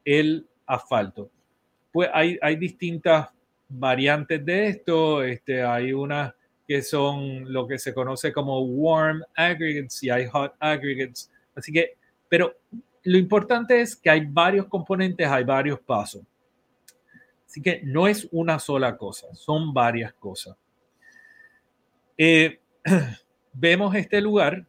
el 0.05 0.47
asfalto. 0.65 1.29
Pues 1.91 2.09
hay, 2.13 2.37
hay 2.41 2.55
distintas 2.55 3.29
variantes 3.67 4.45
de 4.45 4.67
esto, 4.67 5.23
este, 5.23 5.63
hay 5.63 5.93
unas 5.93 6.33
que 6.67 6.81
son 6.81 7.51
lo 7.51 7.67
que 7.67 7.77
se 7.77 7.93
conoce 7.93 8.31
como 8.31 8.61
warm 8.61 9.21
aggregates 9.35 10.01
y 10.03 10.09
hay 10.09 10.27
hot 10.27 10.55
aggregates. 10.59 11.31
Así 11.55 11.71
que, 11.73 11.97
pero 12.29 12.55
lo 13.03 13.17
importante 13.17 13.81
es 13.81 13.95
que 13.95 14.09
hay 14.09 14.25
varios 14.25 14.67
componentes, 14.67 15.27
hay 15.27 15.43
varios 15.43 15.79
pasos. 15.79 16.23
Así 17.45 17.61
que 17.61 17.81
no 17.83 18.07
es 18.07 18.27
una 18.31 18.57
sola 18.59 18.97
cosa, 18.97 19.27
son 19.35 19.73
varias 19.73 20.13
cosas. 20.13 20.55
Eh, 22.17 22.59
vemos 23.53 23.95
este 23.95 24.19
lugar, 24.19 24.65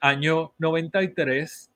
año 0.00 0.52
93, 0.58 1.70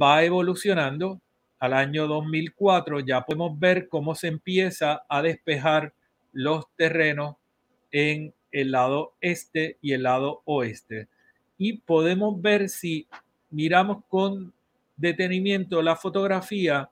va 0.00 0.24
evolucionando. 0.24 1.20
Al 1.58 1.74
año 1.74 2.06
2004 2.06 3.00
ya 3.00 3.20
podemos 3.20 3.58
ver 3.58 3.88
cómo 3.88 4.14
se 4.14 4.28
empieza 4.28 5.04
a 5.08 5.22
despejar 5.22 5.92
los 6.32 6.64
terrenos 6.76 7.36
en 7.92 8.32
el 8.50 8.72
lado 8.72 9.14
este 9.20 9.76
y 9.82 9.92
el 9.92 10.04
lado 10.04 10.42
oeste. 10.44 11.08
Y 11.58 11.78
podemos 11.78 12.40
ver 12.40 12.68
si 12.68 13.06
miramos 13.50 14.04
con 14.08 14.54
detenimiento 14.96 15.82
la 15.82 15.96
fotografía, 15.96 16.90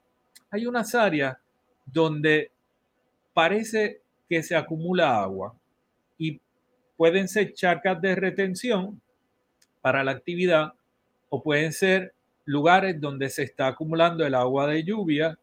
hay 0.50 0.66
unas 0.66 0.94
áreas 0.94 1.38
donde 1.86 2.52
parece 3.32 4.02
que 4.28 4.42
se 4.42 4.54
acumula 4.54 5.20
agua. 5.20 5.54
Y 6.18 6.40
pueden 6.98 7.28
ser 7.28 7.54
charcas 7.54 8.02
de 8.02 8.16
retención 8.16 9.00
para 9.80 10.02
la 10.02 10.10
actividad 10.10 10.72
o 11.30 11.42
pueden 11.44 11.72
ser 11.72 12.12
lugares 12.44 13.00
donde 13.00 13.30
se 13.30 13.44
está 13.44 13.68
acumulando 13.68 14.26
el 14.26 14.34
agua 14.34 14.66
de 14.66 14.82
lluvia 14.82 15.38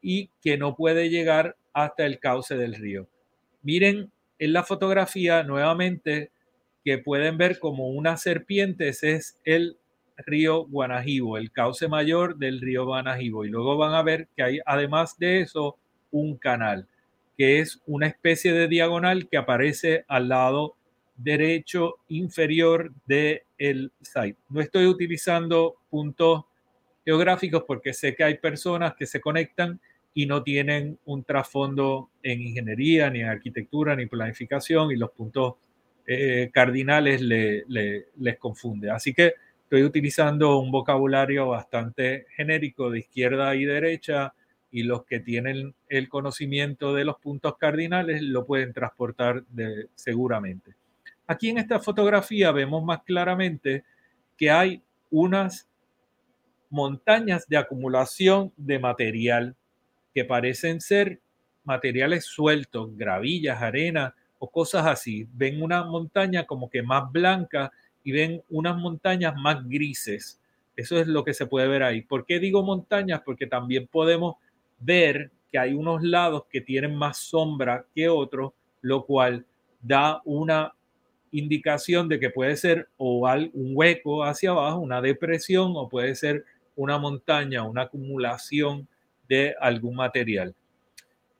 y 0.00 0.30
que 0.42 0.56
no 0.56 0.74
puede 0.74 1.10
llegar 1.10 1.54
hasta 1.74 2.06
el 2.06 2.18
cauce 2.18 2.56
del 2.56 2.74
río. 2.74 3.08
Miren 3.62 4.10
en 4.38 4.52
la 4.54 4.62
fotografía 4.62 5.42
nuevamente 5.42 6.30
que 6.82 6.96
pueden 6.96 7.36
ver 7.36 7.58
como 7.58 7.90
una 7.90 8.16
serpiente, 8.16 8.88
ese 8.88 9.16
es 9.16 9.38
el 9.44 9.76
río 10.16 10.64
Guanajibo, 10.64 11.36
el 11.36 11.52
cauce 11.52 11.88
mayor 11.88 12.38
del 12.38 12.62
río 12.62 12.86
Guanajibo. 12.86 13.44
Y 13.44 13.50
luego 13.50 13.76
van 13.76 13.92
a 13.92 14.02
ver 14.02 14.28
que 14.34 14.42
hay 14.42 14.60
además 14.64 15.18
de 15.18 15.42
eso 15.42 15.76
un 16.10 16.38
canal, 16.38 16.88
que 17.36 17.58
es 17.58 17.82
una 17.86 18.06
especie 18.06 18.54
de 18.54 18.66
diagonal 18.66 19.28
que 19.28 19.36
aparece 19.36 20.06
al 20.08 20.30
lado 20.30 20.75
derecho 21.16 21.96
inferior 22.08 22.92
del 23.06 23.42
el 23.58 23.92
site. 24.00 24.36
No 24.48 24.60
estoy 24.60 24.86
utilizando 24.86 25.76
puntos 25.88 26.44
geográficos 27.04 27.64
porque 27.66 27.94
sé 27.94 28.14
que 28.14 28.24
hay 28.24 28.38
personas 28.38 28.94
que 28.94 29.06
se 29.06 29.20
conectan 29.20 29.80
y 30.12 30.26
no 30.26 30.42
tienen 30.42 30.98
un 31.04 31.24
trasfondo 31.24 32.10
en 32.22 32.40
ingeniería, 32.40 33.10
ni 33.10 33.20
en 33.20 33.28
arquitectura, 33.28 33.94
ni 33.94 34.06
planificación, 34.06 34.90
y 34.90 34.96
los 34.96 35.10
puntos 35.10 35.54
eh, 36.06 36.50
cardinales 36.52 37.20
les 37.20 38.38
confunde. 38.38 38.90
Así 38.90 39.12
que 39.12 39.34
estoy 39.62 39.82
utilizando 39.82 40.58
un 40.58 40.70
vocabulario 40.70 41.48
bastante 41.48 42.26
genérico 42.34 42.90
de 42.90 43.00
izquierda 43.00 43.54
y 43.56 43.66
derecha, 43.66 44.32
y 44.70 44.84
los 44.84 45.04
que 45.04 45.20
tienen 45.20 45.74
el 45.88 46.08
conocimiento 46.08 46.94
de 46.94 47.04
los 47.04 47.16
puntos 47.16 47.56
cardinales 47.58 48.22
lo 48.22 48.46
pueden 48.46 48.72
transportar 48.72 49.44
seguramente. 49.94 50.76
Aquí 51.26 51.48
en 51.48 51.58
esta 51.58 51.80
fotografía 51.80 52.52
vemos 52.52 52.84
más 52.84 53.02
claramente 53.02 53.84
que 54.36 54.50
hay 54.50 54.82
unas 55.10 55.68
montañas 56.70 57.48
de 57.48 57.56
acumulación 57.56 58.52
de 58.56 58.78
material 58.78 59.56
que 60.14 60.24
parecen 60.24 60.80
ser 60.80 61.20
materiales 61.64 62.24
sueltos, 62.24 62.96
gravillas, 62.96 63.60
arena 63.60 64.14
o 64.38 64.48
cosas 64.50 64.86
así. 64.86 65.26
Ven 65.32 65.62
una 65.62 65.84
montaña 65.84 66.46
como 66.46 66.70
que 66.70 66.82
más 66.82 67.10
blanca 67.10 67.72
y 68.04 68.12
ven 68.12 68.42
unas 68.50 68.76
montañas 68.76 69.34
más 69.36 69.66
grises. 69.68 70.40
Eso 70.76 70.98
es 70.98 71.08
lo 71.08 71.24
que 71.24 71.34
se 71.34 71.46
puede 71.46 71.66
ver 71.66 71.82
ahí. 71.82 72.02
¿Por 72.02 72.24
qué 72.24 72.38
digo 72.38 72.62
montañas? 72.62 73.22
Porque 73.24 73.46
también 73.46 73.88
podemos 73.88 74.36
ver 74.78 75.32
que 75.50 75.58
hay 75.58 75.72
unos 75.72 76.02
lados 76.02 76.44
que 76.50 76.60
tienen 76.60 76.94
más 76.94 77.18
sombra 77.18 77.84
que 77.94 78.08
otros, 78.08 78.52
lo 78.82 79.04
cual 79.04 79.44
da 79.80 80.20
una 80.24 80.75
indicación 81.38 82.08
de 82.08 82.18
que 82.20 82.30
puede 82.30 82.56
ser 82.56 82.88
o 82.96 83.26
un 83.52 83.72
hueco 83.74 84.24
hacia 84.24 84.50
abajo, 84.50 84.78
una 84.78 85.00
depresión, 85.00 85.72
o 85.76 85.88
puede 85.88 86.14
ser 86.14 86.44
una 86.76 86.98
montaña, 86.98 87.62
una 87.62 87.82
acumulación 87.82 88.88
de 89.28 89.54
algún 89.60 89.96
material. 89.96 90.54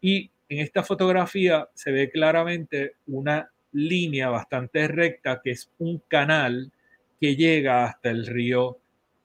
Y 0.00 0.30
en 0.48 0.60
esta 0.60 0.82
fotografía 0.82 1.68
se 1.74 1.92
ve 1.92 2.10
claramente 2.10 2.94
una 3.06 3.50
línea 3.72 4.28
bastante 4.28 4.88
recta 4.88 5.40
que 5.42 5.50
es 5.50 5.70
un 5.78 6.02
canal 6.08 6.72
que 7.20 7.36
llega 7.36 7.84
hasta 7.84 8.10
el 8.10 8.26
río 8.26 8.78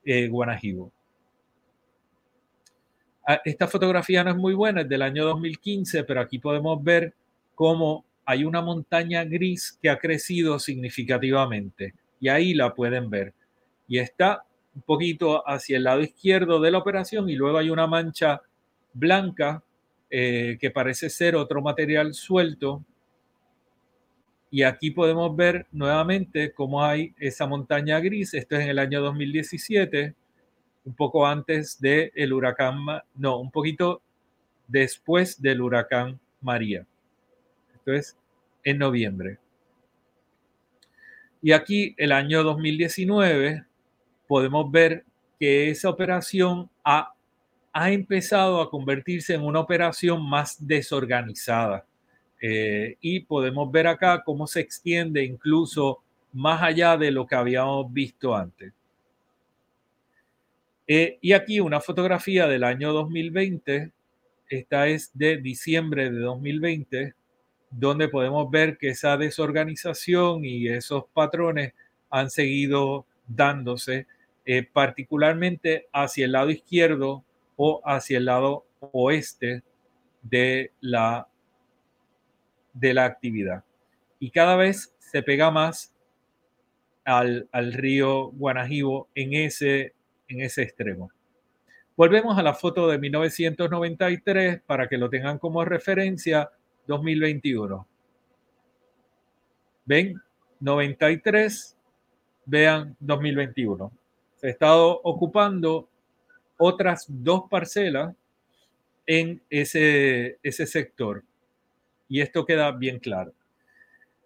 eh, 0.04 0.28
Guanajibo. 0.28 0.92
Ah, 3.28 3.40
esta 3.46 3.68
fotografía 3.68 4.24
no 4.24 4.32
es 4.32 4.38
muy 4.38 4.54
buena, 4.54 4.82
es 4.82 4.90
del 4.90 5.04
año 5.04 5.26
2015, 5.26 6.04
pero 6.04 6.22
aquí 6.22 6.40
podemos 6.40 6.84
ver 6.84 7.14
cómo 7.54 8.04
hay 8.32 8.46
una 8.46 8.62
montaña 8.62 9.26
gris 9.26 9.78
que 9.82 9.90
ha 9.90 10.00
crecido 10.00 10.58
significativamente 10.58 11.94
y 12.20 12.30
ahí 12.30 12.54
la 12.54 12.74
pueden 12.74 13.10
ver. 13.10 13.34
Y 13.90 14.00
está 14.00 14.46
un 14.74 14.84
poquito 14.84 15.46
hacia 15.46 15.76
el 15.76 15.84
lado 15.84 16.00
izquierdo 16.00 16.62
de 16.62 16.72
la 16.72 16.78
operación 16.78 17.30
y 17.30 17.36
luego 17.36 17.58
hay 17.58 17.70
una 17.70 17.88
mancha 17.88 18.42
blanca 18.94 19.62
eh, 20.10 20.58
que 20.62 20.72
parece 20.72 21.10
ser 21.10 21.36
otro 21.36 21.62
material 21.62 22.14
suelto. 22.14 22.82
Y 24.50 24.64
aquí 24.64 24.92
podemos 24.92 25.36
ver 25.36 25.68
nuevamente 25.74 26.54
cómo 26.54 26.84
hay 26.84 27.14
esa 27.20 27.48
montaña 27.48 28.00
gris. 28.00 28.34
Esto 28.34 28.56
es 28.56 28.64
en 28.64 28.70
el 28.70 28.80
año 28.80 29.02
2017, 29.02 30.16
un 30.86 30.94
poco 30.94 31.28
antes 31.28 31.80
del 31.82 32.32
huracán, 32.32 32.78
no, 33.16 33.40
un 33.40 33.52
poquito 33.52 34.02
después 34.68 35.42
del 35.42 35.62
huracán 35.62 36.18
María. 36.40 36.86
Esto 37.76 37.94
es 37.94 38.18
en 38.64 38.78
noviembre. 38.78 39.40
Y 41.42 41.52
aquí 41.52 41.96
el 41.98 42.12
año 42.12 42.44
2019 42.44 43.66
podemos 44.28 44.72
ver 44.72 45.06
que 45.40 45.70
esa 45.70 45.90
operación 45.90 46.70
ha 46.84 47.14
ha 47.74 47.92
empezado 47.92 48.62
a 48.62 48.70
convertirse 48.70 49.34
en 49.34 49.42
una 49.42 49.60
operación 49.60 50.28
más 50.28 50.56
desorganizada. 50.66 51.86
Eh, 52.42 52.98
y 53.02 53.22
podemos 53.22 53.72
ver 53.72 53.88
acá 53.88 54.24
cómo 54.24 54.48
se 54.48 54.62
extiende 54.62 55.24
incluso 55.24 56.00
más 56.34 56.62
allá 56.62 56.98
de 56.98 57.12
lo 57.12 57.26
que 57.26 57.36
habíamos 57.36 57.92
visto 57.94 58.36
antes. 58.36 58.74
Eh, 60.88 61.18
y 61.22 61.34
aquí 61.34 61.60
una 61.60 61.80
fotografía 61.80 62.48
del 62.48 62.64
año 62.64 62.92
2020, 62.92 63.92
esta 64.50 64.88
es 64.88 65.12
de 65.14 65.38
diciembre 65.38 66.10
de 66.10 66.20
2020, 66.20 67.14
donde 67.72 68.10
podemos 68.10 68.52
ver 68.52 68.78
que 68.78 68.90
esa 68.90 69.18
desorganización 69.18 70.44
y 70.46 70.68
esos 70.68 71.06
patrones 71.14 71.74
han 72.10 72.30
seguido 72.30 73.06
dándose, 73.28 74.08
eh, 74.46 74.64
particularmente 74.64 75.88
hacia 75.94 76.26
el 76.26 76.34
lado 76.34 76.50
izquierdo 76.50 77.24
o 77.56 77.82
hacia 77.86 78.18
el 78.18 78.26
lado 78.26 78.66
oeste 78.92 79.64
de 80.22 80.72
la, 80.82 81.28
de 82.74 82.94
la 82.94 83.06
actividad. 83.06 83.64
Y 84.20 84.32
cada 84.32 84.56
vez 84.56 84.94
se 85.00 85.24
pega 85.24 85.50
más 85.50 85.94
al, 87.06 87.74
río 87.74 88.32
Guanajibo 88.32 89.08
en 89.16 89.34
ese, 89.34 89.94
en 90.28 90.42
ese 90.42 90.64
extremo. 90.64 91.12
Volvemos 91.96 92.38
a 92.38 92.44
la 92.44 92.54
foto 92.54 92.88
de 92.88 92.98
1993 92.98 94.62
para 94.66 94.88
que 94.88 94.98
lo 94.98 95.10
tengan 95.10 95.38
como 95.38 95.64
referencia 95.66 96.50
2021. 96.92 97.88
¿Ven? 99.86 100.22
93, 100.60 101.78
vean 102.46 102.96
2021. 103.00 103.92
Se 104.36 104.48
ha 104.48 104.50
estado 104.50 105.00
ocupando 105.04 105.88
otras 106.58 107.06
dos 107.08 107.44
parcelas 107.50 108.14
en 109.08 109.42
ese, 109.50 110.38
ese 110.44 110.68
sector. 110.68 111.24
Y 112.08 112.22
esto 112.22 112.46
queda 112.46 112.72
bien 112.72 113.00
claro. 113.00 113.34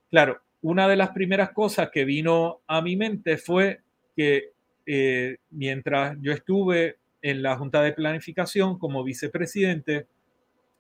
Claro, 0.09 0.41
una 0.61 0.87
de 0.87 0.95
las 0.95 1.11
primeras 1.11 1.51
cosas 1.51 1.89
que 1.91 2.03
vino 2.03 2.61
a 2.67 2.81
mi 2.81 2.95
mente 2.95 3.37
fue 3.37 3.81
que 4.15 4.51
eh, 4.85 5.37
mientras 5.51 6.17
yo 6.19 6.31
estuve 6.31 6.97
en 7.21 7.43
la 7.43 7.57
Junta 7.57 7.81
de 7.81 7.93
Planificación 7.93 8.79
como 8.79 9.03
vicepresidente, 9.03 10.07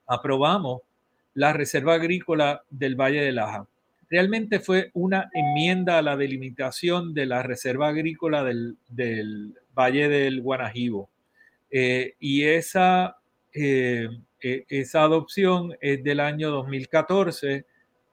aprobamos 0.07 0.81
la 1.35 1.53
Reserva 1.53 1.93
Agrícola 1.93 2.63
del 2.69 2.95
Valle 2.95 3.21
de 3.21 3.31
Laja. 3.31 3.67
Realmente 4.09 4.59
fue 4.59 4.91
una 4.93 5.29
enmienda 5.33 5.97
a 5.97 6.01
la 6.01 6.15
delimitación 6.15 7.13
de 7.13 7.25
la 7.25 7.43
Reserva 7.43 7.89
Agrícola 7.89 8.43
del, 8.43 8.77
del 8.87 9.53
Valle 9.77 10.09
del 10.09 10.41
Guanajibo. 10.41 11.09
Eh, 11.69 12.15
y 12.19 12.43
esa, 12.43 13.17
eh, 13.53 14.07
e, 14.41 14.65
esa 14.69 15.03
adopción 15.03 15.75
es 15.81 16.03
del 16.03 16.19
año 16.19 16.49
2014. 16.51 17.65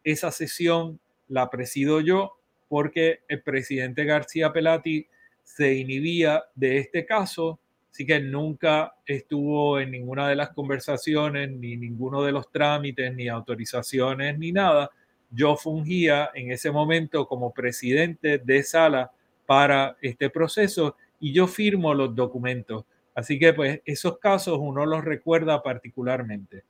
Esa 0.02 0.30
sesión 0.32 0.98
la 1.28 1.48
presido 1.48 2.00
yo 2.00 2.32
porque 2.68 3.20
el 3.28 3.42
presidente 3.42 4.04
García 4.04 4.52
Pelati 4.52 5.06
se 5.44 5.74
inhibía 5.74 6.44
de 6.54 6.78
este 6.78 7.04
caso, 7.04 7.60
así 7.92 8.06
que 8.06 8.20
nunca 8.20 8.94
estuvo 9.04 9.78
en 9.78 9.90
ninguna 9.90 10.26
de 10.26 10.34
las 10.34 10.50
conversaciones, 10.50 11.50
ni 11.50 11.76
ninguno 11.76 12.22
de 12.22 12.32
los 12.32 12.50
trámites, 12.50 13.14
ni 13.14 13.28
autorizaciones, 13.28 14.38
ni 14.38 14.50
nada. 14.50 14.90
Yo 15.30 15.56
fungía 15.56 16.30
en 16.34 16.50
ese 16.50 16.70
momento 16.70 17.28
como 17.28 17.52
presidente 17.52 18.38
de 18.38 18.62
sala 18.62 19.12
para 19.44 19.98
este 20.00 20.30
proceso 20.30 20.96
y 21.20 21.34
yo 21.34 21.46
firmo 21.46 21.92
los 21.92 22.16
documentos. 22.16 22.86
Así 23.14 23.38
que 23.38 23.52
pues 23.52 23.82
esos 23.84 24.18
casos 24.18 24.58
uno 24.58 24.86
los 24.86 25.04
recuerda 25.04 25.62
particularmente. 25.62 26.64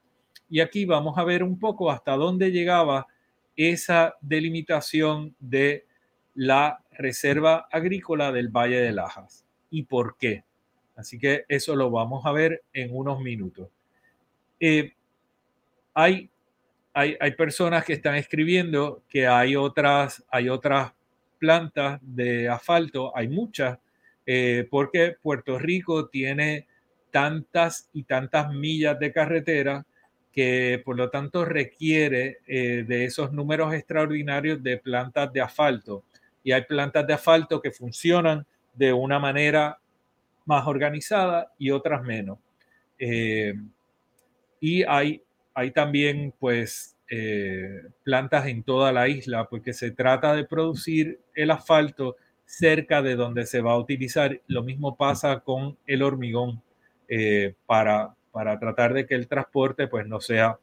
Y 0.49 0.59
aquí 0.59 0.83
vamos 0.83 1.17
a 1.17 1.23
ver 1.23 1.41
un 1.41 1.57
poco 1.57 1.89
hasta 1.89 2.17
dónde 2.17 2.51
llegaba 2.51 3.07
esa 3.55 4.15
delimitación 4.19 5.35
de 5.39 5.85
la 6.35 6.83
Reserva 6.91 7.67
Agrícola 7.71 8.33
del 8.33 8.49
Valle 8.49 8.81
de 8.81 8.91
Lajas 8.91 9.45
y 9.69 9.83
por 9.83 10.17
qué. 10.17 10.43
Así 10.95 11.17
que 11.17 11.45
eso 11.47 11.75
lo 11.75 11.89
vamos 11.89 12.25
a 12.25 12.31
ver 12.31 12.63
en 12.73 12.95
unos 12.95 13.19
minutos. 13.21 13.69
Eh, 14.59 14.93
hay 15.93 16.29
hay, 16.93 17.17
hay, 17.19 17.31
personas 17.31 17.83
que 17.85 17.93
están 17.93 18.15
escribiendo 18.15 19.01
que 19.09 19.25
hay 19.25 19.55
otras, 19.55 20.23
hay 20.29 20.47
otras 20.47 20.93
plantas 21.39 21.99
de 22.03 22.47
asfalto, 22.47 23.15
hay 23.17 23.27
muchas, 23.27 23.79
eh, 24.25 24.67
porque 24.69 25.15
Puerto 25.21 25.57
Rico 25.57 26.07
tiene 26.07 26.67
tantas 27.11 27.89
y 27.93 28.03
tantas 28.03 28.51
millas 28.53 28.99
de 28.99 29.11
carretera 29.11 29.85
que 30.31 30.81
por 30.85 30.95
lo 30.95 31.09
tanto 31.09 31.45
requiere 31.45 32.39
eh, 32.47 32.85
de 32.87 33.05
esos 33.05 33.33
números 33.33 33.73
extraordinarios 33.73 34.61
de 34.63 34.77
plantas 34.77 35.33
de 35.33 35.41
asfalto. 35.41 36.03
Y 36.43 36.51
hay 36.51 36.63
plantas 36.63 37.05
de 37.07 37.13
asfalto 37.13 37.61
que 37.61 37.71
funcionan 37.71 38.45
de 38.73 38.93
una 38.93 39.19
manera 39.19 39.79
más 40.45 40.67
organizada 40.67 41.51
y 41.57 41.71
otras 41.71 42.03
menos. 42.03 42.39
Eh, 42.99 43.53
y 44.59 44.83
hay, 44.83 45.21
hay 45.53 45.71
también 45.71 46.33
pues 46.39 46.95
eh, 47.09 47.81
plantas 48.03 48.47
en 48.47 48.63
toda 48.63 48.91
la 48.91 49.07
isla 49.07 49.45
porque 49.49 49.73
se 49.73 49.91
trata 49.91 50.35
de 50.35 50.45
producir 50.45 51.19
el 51.35 51.51
asfalto 51.51 52.15
cerca 52.45 53.01
de 53.01 53.15
donde 53.15 53.45
se 53.45 53.61
va 53.61 53.73
a 53.73 53.79
utilizar. 53.79 54.41
Lo 54.47 54.63
mismo 54.63 54.95
pasa 54.95 55.39
con 55.41 55.77
el 55.85 56.01
hormigón 56.01 56.61
para, 57.67 58.15
para 58.31 58.57
tratar 58.57 58.93
de 58.93 59.05
que 59.05 59.13
el 59.13 59.27
transporte 59.27 59.87
pues 59.87 60.07
no 60.07 60.19
sea, 60.19 60.57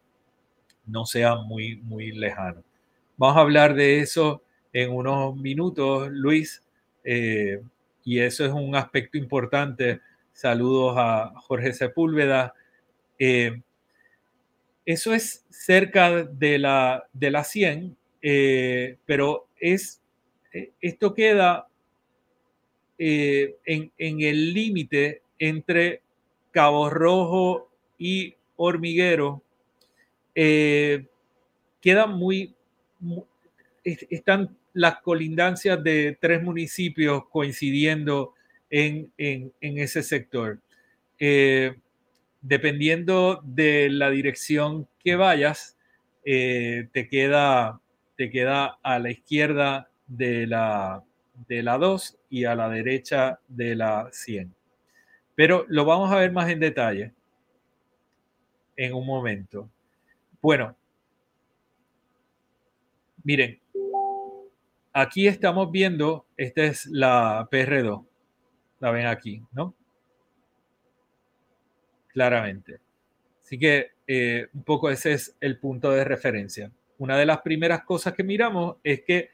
no 0.86 1.06
sea 1.06 1.36
muy, 1.36 1.76
muy 1.76 2.10
lejano. 2.10 2.64
Vamos 3.16 3.36
a 3.36 3.40
hablar 3.40 3.74
de 3.74 4.00
eso 4.00 4.42
en 4.72 4.92
unos 4.92 5.36
minutos, 5.36 6.08
Luis, 6.10 6.62
eh, 7.04 7.60
y 8.10 8.18
eso 8.18 8.44
es 8.44 8.52
un 8.52 8.74
aspecto 8.74 9.18
importante. 9.18 10.00
Saludos 10.32 10.94
a 10.96 11.32
Jorge 11.36 11.72
Sepúlveda. 11.72 12.54
Eh, 13.18 13.62
eso 14.84 15.14
es 15.14 15.44
cerca 15.50 16.24
de 16.24 16.58
la, 16.58 17.04
de 17.12 17.30
la 17.30 17.44
100, 17.44 17.96
eh, 18.22 18.96
pero 19.06 19.46
es, 19.60 20.02
esto 20.80 21.14
queda 21.14 21.68
en, 22.98 23.92
en 23.96 24.20
el 24.20 24.52
límite 24.52 25.22
entre 25.38 26.02
Cabo 26.50 26.90
Rojo 26.90 27.70
y 27.96 28.34
Hormiguero 28.56 29.42
eh, 30.34 31.06
quedan 31.80 32.12
muy, 32.16 32.54
están 33.84 34.56
las 34.72 35.00
colindancias 35.00 35.82
de 35.82 36.16
tres 36.20 36.42
municipios 36.42 37.24
coincidiendo 37.28 38.34
en, 38.70 39.12
ese 39.60 40.02
sector. 40.02 40.60
Eh, 41.18 41.76
dependiendo 42.40 43.40
de 43.44 43.90
la 43.90 44.10
dirección 44.10 44.88
que 45.02 45.16
vayas, 45.16 45.76
eh, 46.24 46.88
te, 46.92 47.08
queda, 47.08 47.80
te 48.16 48.30
queda 48.30 48.78
a 48.82 48.98
la 48.98 49.10
izquierda 49.10 49.90
de 50.06 50.46
la, 50.46 51.02
de 51.48 51.62
la 51.62 51.78
2 51.78 52.18
y 52.30 52.44
a 52.44 52.54
la 52.54 52.68
derecha 52.68 53.40
de 53.48 53.74
la 53.74 54.08
100. 54.12 54.54
Pero 55.34 55.64
lo 55.68 55.84
vamos 55.84 56.12
a 56.12 56.16
ver 56.16 56.32
más 56.32 56.50
en 56.50 56.60
detalle 56.60 57.12
en 58.76 58.94
un 58.94 59.06
momento. 59.06 59.68
Bueno, 60.40 60.74
miren, 63.22 63.59
aquí 64.92 65.26
estamos 65.26 65.70
viendo, 65.70 66.26
esta 66.36 66.64
es 66.64 66.86
la 66.86 67.48
PR2, 67.50 68.04
la 68.80 68.90
ven 68.90 69.06
aquí, 69.06 69.42
¿no? 69.52 69.74
Claramente. 72.08 72.80
Así 73.42 73.58
que 73.58 73.92
eh, 74.06 74.48
un 74.52 74.64
poco 74.64 74.90
ese 74.90 75.12
es 75.12 75.36
el 75.40 75.58
punto 75.58 75.90
de 75.90 76.04
referencia. 76.04 76.70
Una 76.98 77.16
de 77.16 77.26
las 77.26 77.40
primeras 77.40 77.84
cosas 77.84 78.14
que 78.14 78.24
miramos 78.24 78.76
es 78.82 79.02
que 79.02 79.30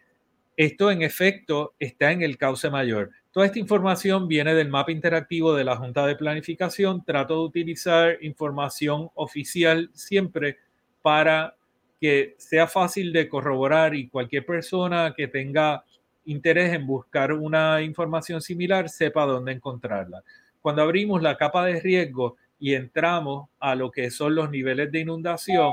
esto 0.56 0.90
en 0.90 1.02
efecto 1.02 1.74
está 1.78 2.12
en 2.12 2.22
el 2.22 2.38
cauce 2.38 2.70
mayor. 2.70 3.10
Toda 3.30 3.46
esta 3.46 3.58
información 3.58 4.26
viene 4.28 4.54
del 4.54 4.70
mapa 4.70 4.90
interactivo 4.90 5.54
de 5.54 5.64
la 5.64 5.76
Junta 5.76 6.06
de 6.06 6.16
Planificación. 6.16 7.04
Trato 7.04 7.34
de 7.34 7.40
utilizar 7.40 8.18
información 8.22 9.10
oficial 9.14 9.90
siempre 9.92 10.58
para 11.02 11.56
que 12.00 12.34
sea 12.38 12.66
fácil 12.66 13.12
de 13.12 13.28
corroborar 13.28 13.94
y 13.94 14.08
cualquier 14.08 14.44
persona 14.44 15.14
que 15.16 15.28
tenga 15.28 15.84
interés 16.26 16.72
en 16.74 16.86
buscar 16.86 17.32
una 17.32 17.82
información 17.82 18.42
similar 18.42 18.88
sepa 18.88 19.24
dónde 19.24 19.52
encontrarla. 19.52 20.22
Cuando 20.60 20.82
abrimos 20.82 21.22
la 21.22 21.36
capa 21.36 21.64
de 21.64 21.80
riesgo 21.80 22.36
y 22.58 22.74
entramos 22.74 23.48
a 23.60 23.74
lo 23.74 23.90
que 23.90 24.10
son 24.10 24.34
los 24.34 24.50
niveles 24.50 24.90
de 24.90 25.00
inundación 25.00 25.72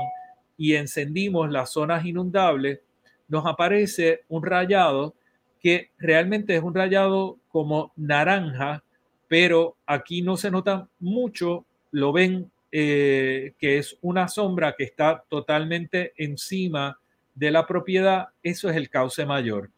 y 0.56 0.74
encendimos 0.74 1.50
las 1.50 1.72
zonas 1.72 2.04
inundables, 2.04 2.80
nos 3.28 3.46
aparece 3.46 4.22
un 4.28 4.44
rayado 4.44 5.14
que 5.60 5.90
realmente 5.98 6.54
es 6.54 6.62
un 6.62 6.74
rayado 6.74 7.38
como 7.48 7.92
naranja, 7.96 8.84
pero 9.28 9.76
aquí 9.86 10.22
no 10.22 10.36
se 10.36 10.50
nota 10.50 10.88
mucho, 11.00 11.64
lo 11.90 12.12
ven 12.12 12.50
eh, 12.76 13.54
que 13.56 13.78
es 13.78 13.96
una 14.02 14.26
sombra 14.26 14.74
que 14.76 14.82
está 14.82 15.22
totalmente 15.28 16.12
encima 16.16 16.98
de 17.32 17.52
la 17.52 17.68
propiedad, 17.68 18.30
eso 18.42 18.68
es 18.68 18.74
el 18.74 18.90
cauce 18.90 19.24
mayor. 19.24 19.70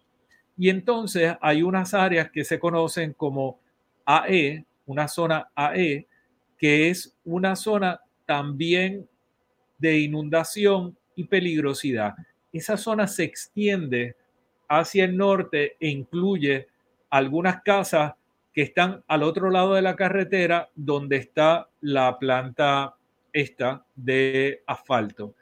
Y 0.56 0.70
entonces 0.70 1.34
hay 1.42 1.62
unas 1.62 1.92
áreas 1.92 2.30
que 2.30 2.42
se 2.42 2.58
conocen 2.58 3.12
como 3.12 3.60
AE, 4.06 4.64
una 4.86 5.08
zona 5.08 5.50
AE, 5.54 6.06
que 6.56 6.88
es 6.88 7.14
una 7.22 7.54
zona 7.54 8.00
también 8.24 9.06
de 9.76 9.98
inundación 9.98 10.96
y 11.14 11.24
peligrosidad. 11.24 12.14
Esa 12.50 12.78
zona 12.78 13.06
se 13.08 13.24
extiende 13.24 14.16
hacia 14.70 15.04
el 15.04 15.18
norte 15.18 15.76
e 15.78 15.88
incluye 15.88 16.66
algunas 17.10 17.60
casas 17.60 18.14
que 18.56 18.62
están 18.62 19.04
al 19.06 19.22
otro 19.22 19.50
lado 19.50 19.74
de 19.74 19.82
la 19.82 19.96
carretera 19.96 20.70
donde 20.74 21.16
está 21.16 21.68
la 21.82 22.18
planta 22.18 22.96
esta 23.34 23.84
de 23.94 24.62
asfalto. 24.66 25.34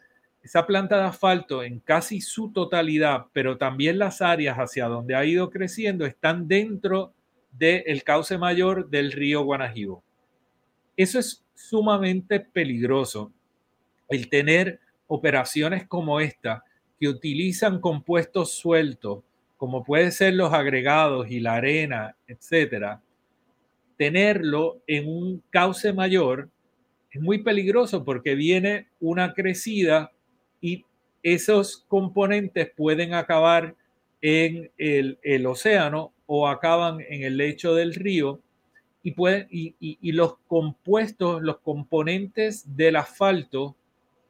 Esa 0.42 0.66
planta 0.66 0.98
de 0.98 1.04
asfalto 1.04 1.62
en 1.62 1.78
casi 1.78 2.20
su 2.20 2.50
totalidad, 2.50 3.26
pero 3.32 3.56
también 3.56 4.00
las 4.00 4.20
áreas 4.20 4.56
hacia 4.56 4.86
donde 4.86 5.14
ha 5.14 5.24
ido 5.24 5.48
creciendo, 5.50 6.04
están 6.06 6.48
dentro 6.48 7.14
del 7.52 8.02
cauce 8.02 8.36
mayor 8.36 8.90
del 8.90 9.12
río 9.12 9.44
Guanajibo. 9.44 10.02
Eso 10.96 11.20
es 11.20 11.44
sumamente 11.54 12.40
peligroso, 12.40 13.32
el 14.08 14.28
tener 14.28 14.80
operaciones 15.06 15.86
como 15.86 16.18
esta, 16.18 16.64
que 16.98 17.06
utilizan 17.06 17.80
compuestos 17.80 18.54
sueltos, 18.54 19.22
como 19.56 19.84
pueden 19.84 20.12
ser 20.12 20.34
los 20.34 20.52
agregados 20.52 21.30
y 21.30 21.40
la 21.40 21.54
arena, 21.54 22.16
etcétera, 22.26 23.02
tenerlo 23.96 24.80
en 24.86 25.08
un 25.08 25.42
cauce 25.50 25.92
mayor 25.92 26.48
es 27.10 27.22
muy 27.22 27.44
peligroso 27.44 28.04
porque 28.04 28.34
viene 28.34 28.88
una 29.00 29.34
crecida 29.34 30.10
y 30.60 30.84
esos 31.22 31.84
componentes 31.86 32.70
pueden 32.76 33.14
acabar 33.14 33.76
en 34.20 34.70
el, 34.78 35.46
océano 35.46 36.12
o 36.26 36.48
acaban 36.48 37.00
en 37.08 37.22
el 37.22 37.36
lecho 37.36 37.74
del 37.74 37.94
río 37.94 38.40
y, 39.04 39.12
pueden, 39.12 39.46
y 39.50 40.12
los 40.12 40.38
compuestos, 40.48 41.40
los 41.40 41.58
componentes 41.58 42.76
del 42.76 42.96
asfalto, 42.96 43.76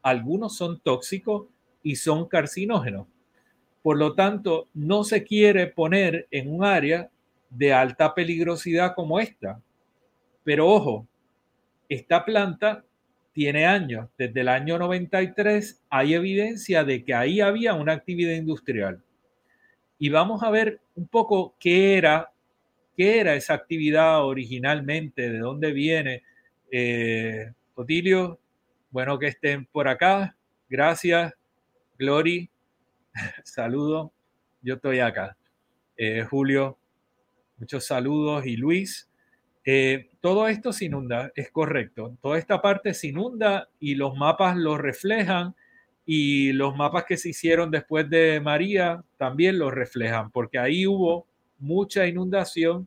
algunos 0.03 0.57
son 0.57 0.79
tóxicos 0.81 1.47
y 1.83 1.97
son 1.97 2.29
carcinógenos. 2.29 3.07
Por 3.85 3.99
lo 3.99 4.14
tanto, 4.14 4.70
no 4.73 5.05
se 5.05 5.25
quiere 5.25 5.66
poner 5.66 6.27
en 6.31 6.51
un 6.51 6.64
área 6.64 7.11
de 7.51 7.75
alta 7.75 8.14
peligrosidad 8.14 8.94
como 8.94 9.20
esta. 9.20 9.61
Pero 10.42 10.70
ojo, 10.70 11.07
esta 11.90 12.25
planta 12.25 12.83
tiene 13.35 13.66
años. 13.66 14.09
Desde 14.16 14.40
el 14.40 14.49
año 14.49 14.79
93 14.79 15.83
hay 15.90 16.14
evidencia 16.14 16.83
de 16.83 17.05
que 17.05 17.12
ahí 17.12 17.42
había 17.42 17.75
una 17.75 17.92
actividad 17.92 18.33
industrial. 18.33 19.03
Y 19.99 20.09
vamos 20.09 20.42
a 20.42 20.51
ver 20.51 20.81
un 20.94 21.07
poco 21.07 21.55
qué 21.61 21.99
era, 21.99 22.33
qué 22.97 23.20
era 23.20 23.35
esa 23.35 23.53
actividad 23.53 24.25
originalmente, 24.25 25.29
de 25.29 25.40
dónde 25.40 25.73
viene. 25.73 26.23
Eh, 26.73 27.53
Otilio, 27.75 28.40
bueno 28.90 29.18
que 29.18 29.27
estén 29.27 29.66
por 29.66 29.88
acá. 29.88 30.35
Gracias. 30.70 31.35
Glory, 31.99 32.49
saludo, 33.44 34.12
yo 34.62 34.74
estoy 34.74 35.00
acá. 35.00 35.37
Eh, 35.96 36.24
Julio, 36.29 36.79
muchos 37.59 37.87
saludos 37.87 38.46
y 38.46 38.57
Luis. 38.57 39.09
Eh, 39.64 40.11
todo 40.20 40.48
esto 40.48 40.72
se 40.72 40.87
inunda, 40.87 41.33
es 41.35 41.50
correcto. 41.50 42.16
Toda 42.20 42.38
esta 42.38 42.61
parte 42.61 42.92
se 42.94 43.09
inunda 43.09 43.68
y 43.79 43.94
los 43.94 44.16
mapas 44.16 44.57
lo 44.57 44.77
reflejan 44.77 45.55
y 46.07 46.53
los 46.53 46.77
mapas 46.77 47.05
que 47.05 47.16
se 47.16 47.31
hicieron 47.31 47.70
después 47.70 48.11
de 48.11 48.40
María 48.40 49.03
también 49.16 49.59
lo 49.59 49.70
reflejan, 49.70 50.31
porque 50.31 50.59
ahí 50.59 50.87
hubo 50.87 51.27
mucha 51.59 52.07
inundación 52.07 52.87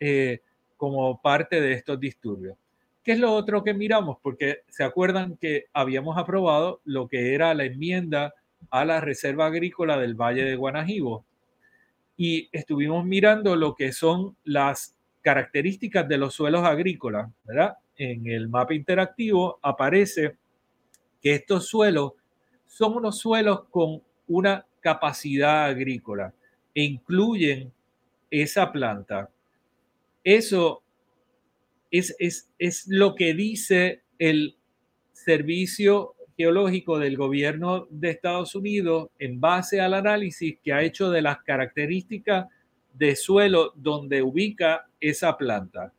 eh, 0.00 0.40
como 0.76 1.20
parte 1.20 1.60
de 1.60 1.72
estos 1.72 2.00
disturbios. 2.00 2.56
¿Qué 3.02 3.12
es 3.12 3.18
lo 3.18 3.34
otro 3.34 3.62
que 3.62 3.74
miramos? 3.74 4.16
Porque 4.22 4.60
se 4.68 4.82
acuerdan 4.82 5.36
que 5.36 5.66
habíamos 5.74 6.16
aprobado 6.16 6.80
lo 6.86 7.06
que 7.06 7.34
era 7.34 7.52
la 7.52 7.64
enmienda 7.64 8.32
a 8.70 8.84
la 8.84 9.00
Reserva 9.00 9.46
Agrícola 9.46 9.98
del 9.98 10.14
Valle 10.14 10.44
de 10.44 10.56
Guanajibo. 10.56 11.24
Y 12.16 12.48
estuvimos 12.52 13.04
mirando 13.04 13.56
lo 13.56 13.74
que 13.74 13.92
son 13.92 14.36
las 14.44 14.96
características 15.22 16.06
de 16.08 16.18
los 16.18 16.34
suelos 16.34 16.64
agrícolas, 16.64 17.30
¿verdad? 17.44 17.78
En 17.96 18.26
el 18.26 18.48
mapa 18.48 18.74
interactivo 18.74 19.58
aparece 19.62 20.36
que 21.22 21.34
estos 21.34 21.66
suelos 21.66 22.12
son 22.66 22.96
unos 22.96 23.18
suelos 23.18 23.64
con 23.70 24.02
una 24.28 24.66
capacidad 24.80 25.64
agrícola 25.64 26.34
e 26.74 26.82
incluyen 26.82 27.72
esa 28.30 28.70
planta. 28.70 29.30
Eso 30.22 30.82
es, 31.90 32.14
es, 32.18 32.50
es 32.58 32.86
lo 32.88 33.14
que 33.14 33.34
dice 33.34 34.02
el 34.18 34.56
Servicio 35.12 36.13
Geológico 36.36 36.98
del 36.98 37.16
Gobierno 37.16 37.86
de 37.90 38.10
Estados 38.10 38.54
Unidos 38.54 39.08
en 39.18 39.40
base 39.40 39.80
al 39.80 39.94
análisis 39.94 40.56
que 40.62 40.72
ha 40.72 40.82
hecho 40.82 41.10
de 41.10 41.22
las 41.22 41.38
características 41.42 42.46
de 42.92 43.16
suelo 43.16 43.72
donde 43.76 44.22
ubica 44.22 44.86
esa 45.00 45.36
planta. 45.36 45.92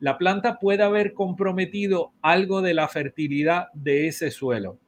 La 0.00 0.16
planta 0.16 0.58
puede 0.58 0.82
haber 0.84 1.12
comprometido 1.12 2.12
algo 2.22 2.62
de 2.62 2.74
la 2.74 2.88
fertilidad 2.88 3.66
de 3.74 4.06
ese 4.06 4.30
suelo, 4.30 4.78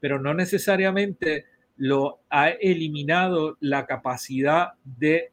pero 0.00 0.20
no 0.20 0.34
necesariamente 0.34 1.46
lo 1.76 2.20
ha 2.28 2.48
eliminado 2.50 3.56
la 3.60 3.86
capacidad 3.86 4.72
de 4.84 5.30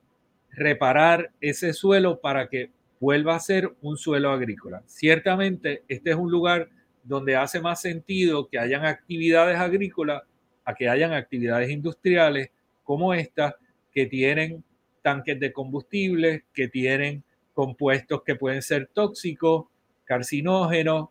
reparar 0.51 1.31
ese 1.41 1.73
suelo 1.73 2.19
para 2.19 2.49
que 2.49 2.71
vuelva 2.99 3.35
a 3.35 3.39
ser 3.39 3.73
un 3.81 3.97
suelo 3.97 4.31
agrícola. 4.31 4.83
Ciertamente, 4.85 5.83
este 5.87 6.11
es 6.11 6.15
un 6.15 6.31
lugar 6.31 6.69
donde 7.09 7.35
hace 7.35 7.59
más 7.59 7.81
sentido 7.81 8.47
que 8.47 8.59
hayan 8.59 8.85
actividades 8.85 9.57
agrícolas 9.57 10.21
a 10.63 10.75
que 10.75 10.87
hayan 10.87 11.11
actividades 11.11 11.71
industriales 11.71 12.51
como 12.83 13.15
esta, 13.15 13.55
que 13.91 14.05
tienen 14.05 14.63
tanques 15.01 15.39
de 15.39 15.51
combustible, 15.51 16.43
que 16.53 16.67
tienen 16.67 17.23
compuestos 17.55 18.21
que 18.23 18.35
pueden 18.35 18.61
ser 18.61 18.87
tóxicos, 18.93 19.65
carcinógenos, 20.05 21.09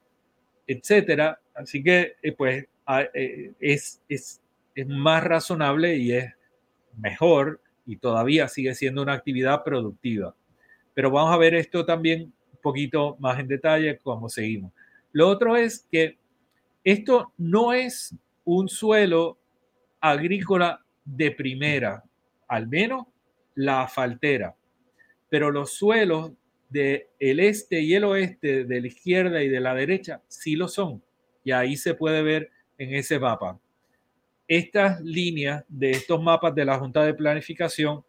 etcétera. 0.69 1.41
Así 1.53 1.83
que, 1.83 2.15
eh, 2.23 2.33
pues, 2.33 2.67
eh, 3.15 3.53
es, 3.59 4.01
es, 4.09 4.41
es 4.77 4.87
más 4.87 5.25
razonable 5.25 5.97
y 5.97 6.13
es 6.13 6.33
mejor 6.97 7.61
y 7.87 7.97
todavía 7.97 8.47
sigue 8.47 8.75
siendo 8.77 9.03
una 9.03 9.15
actividad 9.15 9.65
productiva. 9.65 10.33
Pero 10.95 11.11
vamos 11.11 11.35
a 11.35 11.39
ver 11.39 11.55
esto 11.55 11.85
también 11.85 12.33
un 12.53 12.59
poquito 12.63 13.17
más 13.19 13.41
en 13.41 13.49
detalle 13.49 13.99
como 13.99 14.29
seguimos. 14.29 14.73
Lo 15.13 15.29
otro 15.29 15.57
es 15.57 15.87
que 15.91 16.19
esto 16.85 17.33
no 17.37 17.73
es 17.73 18.15
un 18.45 18.69
suelo 18.69 19.39
agrícola 20.01 20.85
de 21.05 21.31
primera, 21.31 22.05
al 22.47 22.69
menos 22.69 23.07
la 23.55 23.89
faltera, 23.89 24.57
pero 25.29 25.51
los 25.51 25.73
suelos 25.73 26.33
del 26.69 27.07
el 27.19 27.41
este 27.41 27.81
y 27.81 27.95
el 27.95 28.05
oeste, 28.05 28.65
de 28.65 28.81
la 28.81 28.87
izquierda 28.87 29.43
y 29.43 29.49
de 29.49 29.61
la 29.61 29.75
derecha, 29.75 30.23
sí 30.29 30.55
lo 30.55 30.69
son. 30.69 31.03
Y 31.45 31.51
ahí 31.51 31.77
se 31.77 31.95
puede 31.95 32.23
ver 32.23 32.51
en 32.77 32.95
ese 32.95 33.19
mapa 33.19 33.59
estas 34.49 35.03
líneas 35.03 35.63
de 35.69 35.91
estos 35.91 36.21
mapas 36.23 36.55
de 36.55 36.65
la 36.65 36.79
Junta 36.79 37.05
de 37.05 37.13
Planificación 37.13 38.03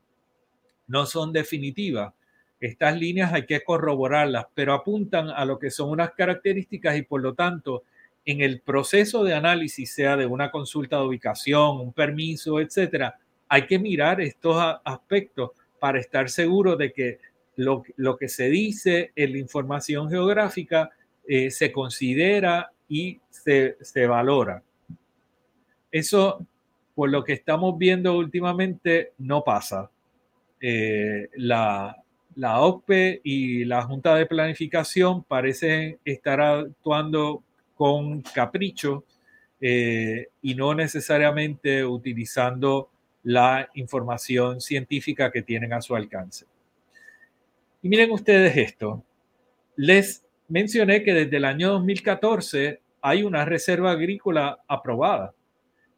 no 0.87 1.05
son 1.05 1.33
definitivas. 1.33 2.13
Estas 2.59 2.97
líneas 2.97 3.33
hay 3.33 3.45
que 3.45 3.61
corroborarlas, 3.61 4.47
pero 4.53 4.73
apuntan 4.73 5.29
a 5.29 5.45
lo 5.45 5.59
que 5.59 5.71
son 5.71 5.89
unas 5.89 6.11
características 6.11 6.97
y 6.97 7.03
por 7.03 7.21
lo 7.21 7.33
tanto 7.33 7.83
en 8.25 8.41
el 8.41 8.61
proceso 8.61 9.23
de 9.23 9.33
análisis, 9.33 9.93
sea 9.93 10.17
de 10.17 10.25
una 10.25 10.51
consulta 10.51 10.97
de 10.97 11.03
ubicación, 11.03 11.79
un 11.79 11.93
permiso, 11.93 12.59
etcétera, 12.59 13.17
hay 13.47 13.65
que 13.65 13.79
mirar 13.79 14.21
estos 14.21 14.55
aspectos 14.83 15.51
para 15.79 15.99
estar 15.99 16.29
seguro 16.29 16.75
de 16.75 16.91
que 16.91 17.19
lo, 17.55 17.83
que 18.17 18.29
se 18.29 18.49
dice 18.49 19.11
en 19.15 19.33
la 19.33 19.37
información 19.39 20.09
geográfica 20.09 20.91
eh, 21.27 21.49
se 21.51 21.71
considera 21.71 22.71
y 22.87 23.19
se, 23.29 23.77
se 23.81 24.05
valora. 24.07 24.61
Eso, 25.91 26.45
por 26.95 27.09
lo 27.09 27.23
que 27.23 27.33
estamos 27.33 27.77
viendo 27.77 28.17
últimamente, 28.17 29.13
no 29.17 29.43
pasa. 29.43 29.89
Eh, 30.61 31.29
la, 31.35 31.95
la 32.35 32.61
OCPE 32.61 33.21
y 33.23 33.65
la 33.65 33.81
Junta 33.83 34.15
de 34.15 34.25
Planificación 34.25 35.23
parecen 35.23 35.99
estar 36.05 36.39
actuando 36.41 37.43
con 37.75 38.21
capricho 38.21 39.05
eh, 39.61 40.27
y 40.41 40.55
no 40.55 40.73
necesariamente 40.73 41.83
utilizando 41.85 42.89
la 43.23 43.69
información 43.73 44.61
científica 44.61 45.31
que 45.31 45.41
tienen 45.41 45.73
a 45.73 45.81
su 45.81 45.95
alcance. 45.95 46.45
Y 47.81 47.89
miren 47.89 48.11
ustedes 48.11 48.55
esto. 48.57 49.03
Les 49.75 50.23
mencioné 50.47 51.03
que 51.03 51.13
desde 51.13 51.37
el 51.37 51.45
año 51.45 51.71
2014 51.71 52.81
hay 53.01 53.23
una 53.23 53.45
reserva 53.45 53.91
agrícola 53.91 54.59
aprobada. 54.67 55.33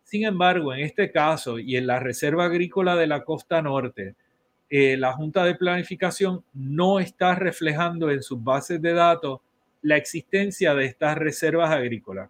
Sin 0.03 0.25
embargo, 0.25 0.73
en 0.73 0.81
este 0.81 1.11
caso 1.11 1.57
y 1.57 1.77
en 1.77 1.87
la 1.87 1.99
Reserva 1.99 2.45
Agrícola 2.45 2.95
de 2.95 3.07
la 3.07 3.23
Costa 3.23 3.61
Norte, 3.61 4.15
eh, 4.73 4.95
la 4.95 5.11
Junta 5.11 5.43
de 5.43 5.55
Planificación 5.55 6.45
no 6.53 7.01
está 7.01 7.35
reflejando 7.35 8.09
en 8.09 8.23
sus 8.23 8.41
bases 8.41 8.81
de 8.81 8.93
datos 8.93 9.41
la 9.81 9.97
existencia 9.97 10.73
de 10.73 10.85
estas 10.85 11.17
reservas 11.17 11.71
agrícolas. 11.71 12.29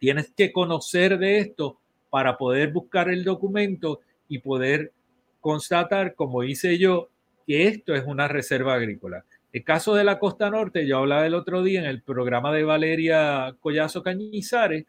Tienes 0.00 0.32
que 0.36 0.52
conocer 0.52 1.16
de 1.16 1.38
esto 1.38 1.78
para 2.10 2.36
poder 2.36 2.72
buscar 2.72 3.08
el 3.08 3.22
documento 3.22 4.00
y 4.28 4.40
poder 4.40 4.92
constatar, 5.40 6.16
como 6.16 6.42
hice 6.42 6.76
yo, 6.76 7.08
que 7.46 7.68
esto 7.68 7.94
es 7.94 8.04
una 8.04 8.26
reserva 8.26 8.74
agrícola. 8.74 9.24
El 9.52 9.62
caso 9.62 9.94
de 9.94 10.02
la 10.02 10.18
costa 10.18 10.50
norte, 10.50 10.88
yo 10.88 10.98
hablaba 10.98 11.24
el 11.24 11.34
otro 11.34 11.62
día 11.62 11.78
en 11.78 11.86
el 11.86 12.02
programa 12.02 12.52
de 12.52 12.64
Valeria 12.64 13.54
Collazo 13.60 14.02
Cañizares, 14.02 14.86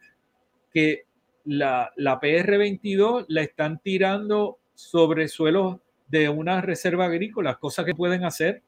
que 0.72 1.04
la, 1.44 1.92
PR22 1.96 3.26
la 3.28 3.42
están 3.42 3.78
tirando 3.78 4.58
sobre 4.74 5.28
suelos 5.28 5.76
de 6.08 6.28
una 6.28 6.60
reserva 6.60 7.06
agrícola, 7.06 7.56
cosas 7.56 7.84
que 7.84 7.94
pueden 7.94 8.24
hacer, 8.24 8.62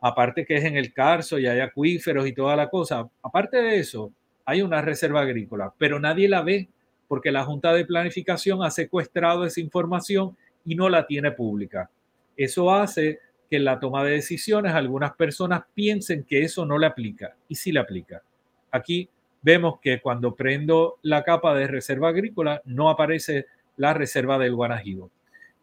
aparte 0.00 0.44
que 0.44 0.56
es 0.56 0.64
en 0.64 0.76
el 0.76 0.92
Carso 0.92 1.38
y 1.38 1.46
hay 1.46 1.60
acuíferos 1.60 2.26
y 2.26 2.32
toda 2.32 2.56
la 2.56 2.68
cosa. 2.68 3.08
Aparte 3.22 3.58
de 3.58 3.78
eso, 3.78 4.12
hay 4.44 4.62
una 4.62 4.82
reserva 4.82 5.22
agrícola, 5.22 5.72
pero 5.78 5.98
nadie 5.98 6.28
la 6.28 6.42
ve 6.42 6.68
porque 7.08 7.32
la 7.32 7.44
Junta 7.44 7.72
de 7.72 7.84
Planificación 7.84 8.62
ha 8.62 8.70
secuestrado 8.70 9.44
esa 9.44 9.60
información 9.60 10.36
y 10.64 10.74
no 10.74 10.88
la 10.88 11.06
tiene 11.06 11.32
pública. 11.32 11.90
Eso 12.36 12.72
hace 12.72 13.20
que 13.48 13.56
en 13.56 13.64
la 13.64 13.78
toma 13.78 14.04
de 14.04 14.12
decisiones 14.12 14.72
algunas 14.72 15.12
personas 15.14 15.62
piensen 15.74 16.24
que 16.24 16.42
eso 16.42 16.64
no 16.64 16.78
le 16.78 16.86
aplica 16.86 17.36
y 17.48 17.54
sí 17.54 17.72
le 17.72 17.80
aplica. 17.80 18.22
Aquí 18.70 19.08
vemos 19.42 19.78
que 19.80 20.00
cuando 20.00 20.34
prendo 20.34 20.98
la 21.02 21.22
capa 21.22 21.54
de 21.54 21.66
reserva 21.66 22.08
agrícola 22.08 22.62
no 22.64 22.88
aparece 22.90 23.46
la 23.76 23.92
reserva 23.94 24.38
del 24.38 24.54
Guanajibo. 24.54 25.10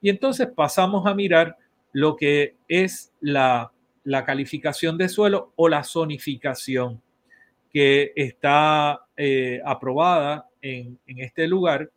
Y 0.01 0.09
entonces 0.09 0.47
pasamos 0.47 1.05
a 1.05 1.13
mirar 1.13 1.57
lo 1.93 2.15
que 2.15 2.55
es 2.67 3.13
la, 3.21 3.71
calificación 4.25 4.97
de 4.97 5.07
suelo 5.07 5.53
o 5.55 5.69
la 5.69 5.83
zonificación 5.83 7.01
que 7.71 8.11
está 8.15 9.05
eh, 9.15 9.61
aprobada 9.63 10.49
en, 10.61 10.97
en 11.05 11.19
este 11.19 11.47
lugar. 11.47 11.89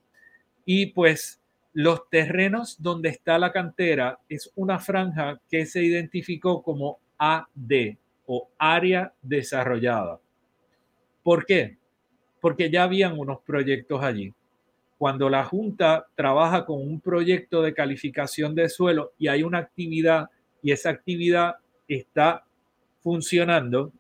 Y 0.67 0.87
pues 0.87 1.41
los 1.73 2.09
terrenos 2.09 2.81
donde 2.81 3.09
está 3.09 3.39
la 3.39 3.53
cantera 3.53 4.21
es 4.29 4.51
una 4.55 4.79
franja 4.79 5.41
que 5.51 5.67
se 5.67 5.83
identificó 5.83 6.63
como 6.63 6.99
AD 7.19 7.97
o 8.27 8.49
área 8.59 9.13
desarrollada. 9.23 10.21
¿Por 11.23 11.47
qué? 11.47 11.79
Porque 12.41 12.71
ya 12.71 12.85
habían 12.85 13.19
unos 13.19 13.41
proyectos 13.41 14.03
allí. 14.03 14.33
Cuando 14.99 15.29
la 15.29 15.45
Junta 15.45 16.07
trabaja 16.15 16.65
con 16.65 16.81
un 16.81 17.01
proyecto 17.01 17.63
de 17.63 17.75
calificación 17.75 18.55
de 18.55 18.69
suelo 18.69 19.13
y 19.19 19.29
hay 19.29 19.43
una 19.43 19.59
actividad 19.59 20.31
y 20.63 20.73
esa 20.73 20.91
actividad 20.91 21.57
está 21.89 22.45
funcionando, 23.03 23.93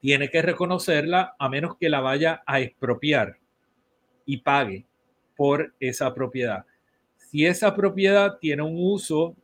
tiene 0.00 0.28
que 0.28 0.42
reconocerla 0.42 1.34
a 1.38 1.48
menos 1.48 1.76
que 1.76 1.88
la 1.88 2.00
vaya 2.00 2.42
a 2.46 2.60
expropiar 2.60 3.38
y 4.26 4.38
pague 4.38 4.84
por 5.36 5.74
esa 5.80 6.12
propiedad. 6.12 6.64
Si 7.16 7.46
esa 7.46 7.74
propiedad 7.74 8.38
tiene 8.38 8.62
un 8.62 8.74
uso, 8.76 9.36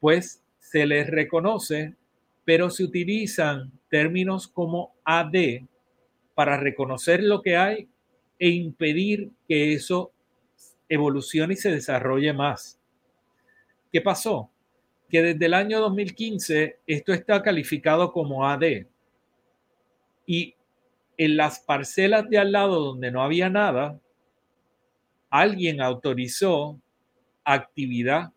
pues 0.00 0.42
se 0.58 0.86
le 0.86 1.04
reconoce, 1.04 1.94
pero 2.44 2.70
se 2.70 2.84
utilizan 2.84 3.72
términos 3.88 4.48
como 4.48 4.94
AD 5.04 5.62
para 6.34 6.56
reconocer 6.56 7.22
lo 7.22 7.42
que 7.42 7.56
hay 7.56 7.88
e 8.38 8.48
impedir 8.48 9.30
que 9.46 9.72
eso 9.72 10.12
evolucione 10.88 11.54
y 11.54 11.56
se 11.56 11.70
desarrolle 11.70 12.32
más. 12.32 12.78
¿Qué 13.92 14.00
pasó? 14.00 14.50
Que 15.08 15.22
desde 15.22 15.46
el 15.46 15.54
año 15.54 15.80
2015 15.80 16.78
esto 16.86 17.12
está 17.12 17.42
calificado 17.42 18.12
como 18.12 18.46
AD. 18.46 18.86
Y 20.26 20.54
en 21.16 21.36
las 21.36 21.60
parcelas 21.60 22.28
de 22.28 22.38
al 22.38 22.52
lado 22.52 22.80
donde 22.80 23.10
no 23.10 23.22
había 23.22 23.48
nada, 23.48 23.98
alguien 25.30 25.80
autorizó 25.80 26.80
actividad 27.44 28.32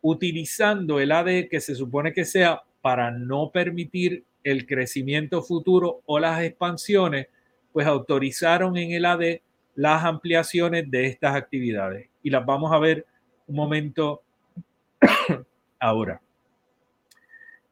utilizando 0.00 0.98
el 1.00 1.12
AD 1.12 1.48
que 1.48 1.60
se 1.60 1.74
supone 1.74 2.12
que 2.12 2.24
sea 2.24 2.62
para 2.80 3.10
no 3.12 3.50
permitir 3.50 4.24
el 4.42 4.66
crecimiento 4.66 5.42
futuro 5.42 6.02
o 6.04 6.18
las 6.18 6.42
expansiones, 6.42 7.28
pues 7.72 7.86
autorizaron 7.86 8.76
en 8.76 8.92
el 8.92 9.04
AD 9.04 9.40
las 9.74 10.04
ampliaciones 10.04 10.90
de 10.90 11.06
estas 11.06 11.34
actividades. 11.34 12.08
Y 12.22 12.30
las 12.30 12.44
vamos 12.44 12.72
a 12.72 12.78
ver 12.78 13.06
un 13.46 13.56
momento 13.56 14.22
ahora. 15.78 16.20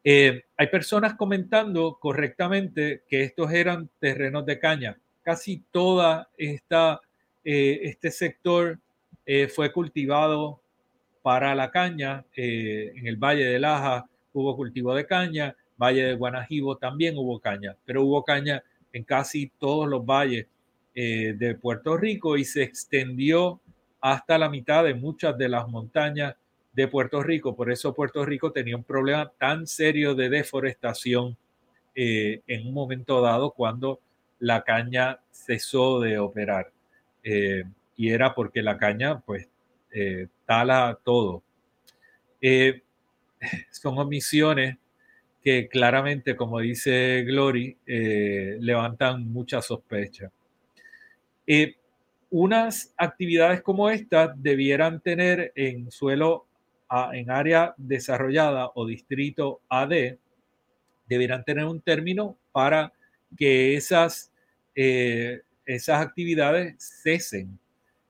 Eh, 0.03 0.43
hay 0.57 0.67
personas 0.67 1.13
comentando 1.13 1.97
correctamente 1.99 3.03
que 3.07 3.23
estos 3.23 3.51
eran 3.51 3.89
terrenos 3.99 4.45
de 4.45 4.59
caña. 4.59 4.97
Casi 5.21 5.63
toda 5.71 6.29
eh, 6.37 6.59
este 7.43 8.09
sector 8.09 8.79
eh, 9.25 9.47
fue 9.47 9.71
cultivado 9.71 10.59
para 11.21 11.53
la 11.53 11.69
caña. 11.69 12.25
en 12.35 13.05
el 13.05 13.17
Valle 13.17 13.45
de 13.45 13.59
Laja 13.59 14.07
hubo 14.33 14.55
cultivo 14.55 14.95
de 14.95 15.05
caña, 15.05 15.55
Valle 15.77 16.03
de 16.05 16.15
Guanajibo 16.15 16.77
también 16.77 17.15
hubo 17.17 17.39
caña, 17.39 17.75
pero 17.85 18.03
hubo 18.03 18.23
caña 18.23 18.63
en 18.93 19.03
casi 19.03 19.51
todos 19.59 19.87
los 19.87 20.05
valles 20.05 20.47
de 20.93 21.57
Puerto 21.61 21.95
Rico 21.95 22.35
y 22.35 22.43
se 22.43 22.63
extendió 22.63 23.61
hasta 24.01 24.37
la 24.37 24.49
mitad 24.49 24.83
de 24.83 24.95
muchas 24.95 25.37
de 25.37 25.47
las 25.47 25.67
montañas 25.69 26.35
de 26.73 26.87
Puerto 26.87 27.21
Rico. 27.21 27.55
Por 27.55 27.71
eso 27.71 27.93
Puerto 27.93 28.25
Rico 28.25 28.51
tenía 28.51 28.75
un 28.75 28.83
problema 28.83 29.31
tan 29.37 29.67
serio 29.67 30.15
de 30.15 30.29
deforestación 30.29 31.37
eh, 31.93 32.41
en 32.47 32.67
un 32.67 32.73
momento 32.73 33.21
dado 33.21 33.51
cuando 33.51 33.99
la 34.39 34.63
caña 34.63 35.19
cesó 35.31 35.99
de 35.99 36.17
operar. 36.17 36.71
Eh, 37.23 37.63
y 37.95 38.09
era 38.09 38.33
porque 38.33 38.63
la 38.63 38.77
caña 38.77 39.19
pues 39.19 39.47
eh, 39.93 40.27
tala 40.45 40.97
todo. 41.03 41.43
son 43.71 43.97
omisiones 43.99 44.77
que 45.41 45.67
claramente, 45.67 46.35
como 46.35 46.59
dice 46.59 47.23
Glory, 47.23 47.77
levantan 47.85 49.31
mucha 49.31 49.61
sospecha. 49.61 50.31
unas 52.29 52.93
actividades 52.95 53.61
como 53.61 53.89
estas 53.89 54.31
debieran 54.41 55.01
tener 55.01 55.51
en 55.55 55.91
suelo 55.91 56.45
en 57.13 57.31
área 57.31 57.73
desarrollada 57.77 58.71
o 58.75 58.85
distrito 58.85 59.61
AD 59.69 60.17
deberán 61.07 61.43
tener 61.43 61.65
un 61.65 61.81
término 61.81 62.37
para 62.51 62.93
que 63.37 63.75
esas, 63.75 64.31
eh, 64.75 65.41
esas 65.65 66.01
actividades 66.01 66.75
cesen, 67.03 67.59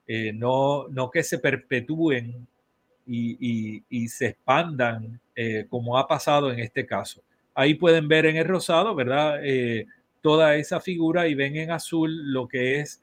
eh, 0.07 0.31
no, 0.33 0.87
no 0.87 1.09
que 1.09 1.23
se 1.23 1.39
perpetúen 1.39 2.47
y, 3.07 3.83
y, 3.89 4.07
se 4.07 4.27
expandan 4.27 5.19
eh, 5.41 5.65
como 5.69 5.97
ha 5.97 6.08
pasado 6.08 6.51
en 6.51 6.60
este 6.60 6.86
caso. 6.86 7.21
Ahí 7.54 7.73
pueden 7.73 8.08
ver 8.08 8.25
en 8.25 8.38
el 8.38 8.45
rosado, 8.45 8.95
¿verdad? 8.95 9.39
toda 10.21 10.56
esa 10.56 10.80
figura 10.80 11.27
y 11.27 11.34
ven 11.34 11.58
en 11.58 11.71
azul 11.71 12.32
lo 12.32 12.47
que 12.47 12.80
es 12.80 13.01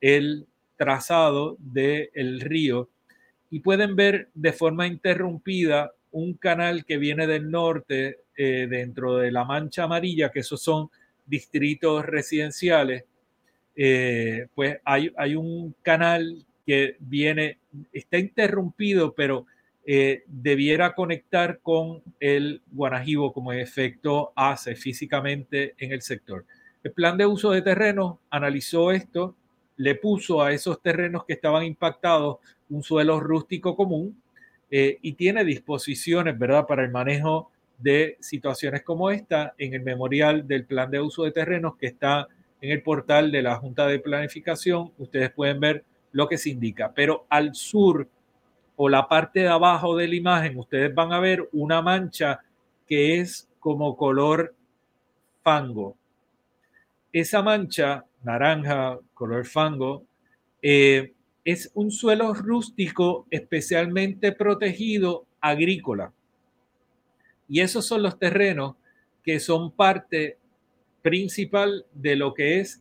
el 0.00 0.46
trazado 0.76 1.56
del 1.58 2.40
río 2.40 2.88
y 3.50 3.60
pueden 3.60 3.96
ver 3.96 4.28
de 4.34 4.52
forma 4.52 4.86
interrumpida 4.86 5.92
un 6.10 6.34
canal 6.34 6.84
que 6.84 6.96
viene 6.98 7.26
del 7.26 7.50
norte 7.50 8.20
eh, 8.36 8.66
dentro 8.68 9.16
de 9.16 9.30
la 9.30 9.44
mancha 9.44 9.84
amarilla, 9.84 10.30
que 10.30 10.40
esos 10.40 10.62
son 10.62 10.88
distritos 11.26 12.04
residenciales, 12.04 13.04
eh, 13.76 14.46
pues 14.54 14.78
hay, 14.84 15.12
hay, 15.16 15.34
un 15.34 15.74
canal 15.82 16.44
que 16.66 16.96
viene, 17.00 17.58
está 17.92 18.18
interrumpido, 18.18 19.14
pero 19.14 19.46
eh, 19.90 20.24
debiera 20.26 20.94
conectar 20.94 21.60
con 21.62 22.02
el 22.20 22.60
Guanajibo 22.72 23.32
como 23.32 23.54
efecto 23.54 24.34
hace 24.36 24.76
físicamente 24.76 25.76
en 25.78 25.92
el 25.92 26.02
sector. 26.02 26.44
El 26.84 26.92
plan 26.92 27.16
de 27.16 27.24
uso 27.24 27.52
de 27.52 27.62
terreno 27.62 28.20
analizó 28.28 28.92
esto, 28.92 29.34
le 29.78 29.94
puso 29.94 30.42
a 30.42 30.52
esos 30.52 30.82
terrenos 30.82 31.24
que 31.24 31.32
estaban 31.32 31.64
impactados 31.64 32.36
un 32.68 32.82
suelo 32.82 33.18
rústico 33.18 33.74
común 33.74 34.22
eh, 34.70 34.98
y 35.00 35.14
tiene 35.14 35.42
disposiciones, 35.42 36.38
¿verdad?, 36.38 36.66
para 36.66 36.84
el 36.84 36.90
manejo 36.90 37.50
de 37.78 38.18
situaciones 38.20 38.82
como 38.82 39.10
esta 39.10 39.54
en 39.56 39.72
el 39.72 39.80
memorial 39.80 40.46
del 40.46 40.66
plan 40.66 40.90
de 40.90 41.00
uso 41.00 41.24
de 41.24 41.32
terrenos 41.32 41.78
que 41.78 41.86
está 41.86 42.28
en 42.60 42.72
el 42.72 42.82
portal 42.82 43.32
de 43.32 43.40
la 43.40 43.56
Junta 43.56 43.86
de 43.86 44.00
Planificación. 44.00 44.92
Ustedes 44.98 45.30
pueden 45.30 45.60
ver 45.60 45.82
lo 46.12 46.28
que 46.28 46.36
se 46.36 46.50
indica, 46.50 46.92
pero 46.94 47.24
al 47.30 47.54
sur 47.54 48.06
o 48.80 48.88
la 48.88 49.08
parte 49.08 49.40
de 49.40 49.48
abajo 49.48 49.96
de 49.96 50.06
la 50.06 50.14
imagen, 50.14 50.56
ustedes 50.56 50.94
van 50.94 51.12
a 51.12 51.18
ver 51.18 51.48
una 51.50 51.82
mancha 51.82 52.40
que 52.86 53.18
es 53.18 53.50
como 53.58 53.96
color 53.96 54.54
fango. 55.42 55.96
Esa 57.12 57.42
mancha 57.42 58.04
naranja, 58.22 59.00
color 59.14 59.46
fango, 59.46 60.04
eh, 60.62 61.12
es 61.44 61.72
un 61.74 61.90
suelo 61.90 62.32
rústico 62.34 63.26
especialmente 63.30 64.30
protegido 64.30 65.26
agrícola. 65.40 66.12
Y 67.48 67.62
esos 67.62 67.84
son 67.84 68.04
los 68.04 68.16
terrenos 68.16 68.76
que 69.24 69.40
son 69.40 69.72
parte 69.72 70.38
principal 71.02 71.84
de 71.92 72.14
lo 72.14 72.32
que 72.32 72.60
es 72.60 72.80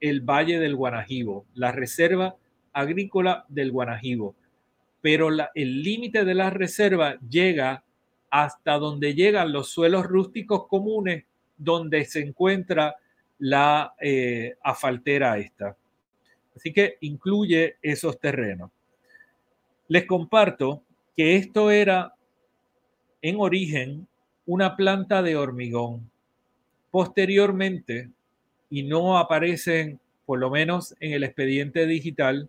el 0.00 0.20
Valle 0.20 0.58
del 0.58 0.74
Guanajibo, 0.74 1.46
la 1.54 1.70
reserva 1.70 2.34
agrícola 2.72 3.44
del 3.48 3.70
Guanajibo. 3.70 4.34
Pero 5.00 5.28
el 5.54 5.82
límite 5.82 6.24
de 6.24 6.34
la 6.34 6.50
reserva 6.50 7.18
llega 7.28 7.84
hasta 8.30 8.78
donde 8.78 9.14
llegan 9.14 9.52
los 9.52 9.70
suelos 9.70 10.06
rústicos 10.06 10.66
comunes, 10.66 11.24
donde 11.56 12.04
se 12.04 12.20
encuentra 12.20 12.96
la 13.38 13.94
eh, 14.00 14.56
afaltera 14.62 15.38
esta. 15.38 15.76
Así 16.54 16.72
que 16.72 16.96
incluye 17.00 17.76
esos 17.80 18.18
terrenos. 18.18 18.70
Les 19.86 20.04
comparto 20.04 20.82
que 21.16 21.36
esto 21.36 21.70
era 21.70 22.14
en 23.22 23.36
origen 23.38 24.06
una 24.46 24.76
planta 24.76 25.22
de 25.22 25.36
hormigón. 25.36 26.10
Posteriormente, 26.90 28.10
y 28.70 28.82
no 28.82 29.18
aparecen, 29.18 30.00
por 30.26 30.38
lo 30.38 30.50
menos 30.50 30.94
en 31.00 31.12
el 31.12 31.24
expediente 31.24 31.86
digital, 31.86 32.48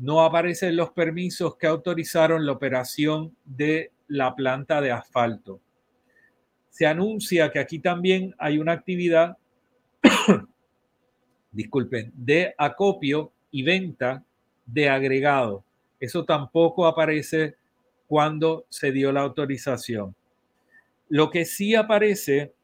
no 0.00 0.22
aparecen 0.22 0.76
los 0.76 0.90
permisos 0.92 1.56
que 1.56 1.66
autorizaron 1.66 2.46
la 2.46 2.52
operación 2.52 3.36
de 3.44 3.92
la 4.08 4.34
planta 4.34 4.80
de 4.80 4.90
asfalto. 4.90 5.60
Se 6.70 6.86
anuncia 6.86 7.52
que 7.52 7.58
aquí 7.58 7.80
también 7.80 8.34
hay 8.38 8.58
una 8.58 8.72
actividad, 8.72 9.36
disculpen, 11.52 12.12
de 12.14 12.54
acopio 12.56 13.30
y 13.50 13.62
venta 13.62 14.24
de 14.64 14.88
agregado. 14.88 15.64
Eso 16.00 16.24
tampoco 16.24 16.86
aparece 16.86 17.56
cuando 18.06 18.64
se 18.70 18.92
dio 18.92 19.12
la 19.12 19.20
autorización. 19.20 20.14
Lo 21.10 21.28
que 21.28 21.44
sí 21.44 21.74
aparece 21.74 22.54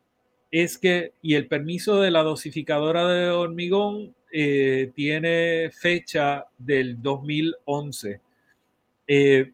es 0.50 0.78
que, 0.78 1.12
y 1.20 1.34
el 1.34 1.48
permiso 1.48 2.00
de 2.00 2.10
la 2.10 2.22
dosificadora 2.22 3.06
de 3.06 3.28
hormigón 3.28 4.14
eh, 4.38 4.92
tiene 4.94 5.70
fecha 5.70 6.44
del 6.58 7.00
2011. 7.00 8.20
Eh, 9.06 9.50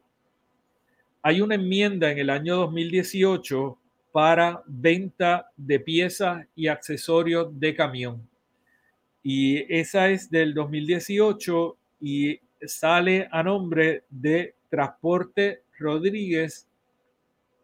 hay 1.22 1.40
una 1.40 1.54
enmienda 1.54 2.10
en 2.10 2.18
el 2.18 2.28
año 2.28 2.56
2018 2.56 3.78
para 4.10 4.60
venta 4.66 5.48
de 5.56 5.78
piezas 5.78 6.44
y 6.56 6.66
accesorios 6.66 7.60
de 7.60 7.76
camión. 7.76 8.28
Y 9.22 9.72
esa 9.72 10.10
es 10.10 10.28
del 10.28 10.52
2018 10.52 11.76
y 12.00 12.40
sale 12.66 13.28
a 13.30 13.44
nombre 13.44 14.02
de 14.10 14.56
Transporte 14.68 15.62
Rodríguez 15.78 16.66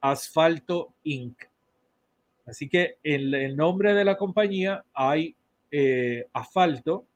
Asfalto 0.01 0.95
Inc. 1.03 1.37
Así 2.47 2.69
que 2.69 2.99
en 3.03 3.35
el 3.35 3.57
nombre 3.57 3.93
de 3.93 4.05
la 4.05 4.17
compañía 4.17 4.85
hay 4.95 5.35
eh, 5.71 6.27
asfalto, 6.33 7.08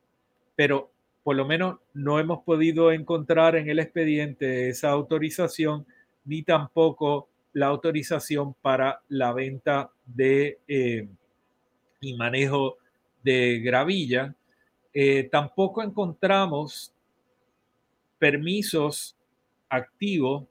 pero 0.55 0.90
por 1.22 1.36
lo 1.36 1.46
menos 1.46 1.78
no 1.94 2.18
hemos 2.18 2.42
podido 2.42 2.92
encontrar 2.92 3.57
en 3.57 3.68
el 3.68 3.78
expediente 3.78 4.68
esa 4.68 4.90
autorización 4.90 5.86
ni 6.24 6.42
tampoco 6.42 7.28
la 7.53 7.66
autorización 7.66 8.55
para 8.55 9.03
la 9.09 9.32
venta 9.32 9.90
de 10.07 10.59
eh, 10.66 11.09
y 12.00 12.16
manejo 12.16 12.78
de 13.22 13.61
gravilla, 13.61 14.34
eh, 14.92 15.28
tampoco 15.30 15.82
encontramos 15.82 16.92
permisos 18.18 19.16
activos 19.68 20.46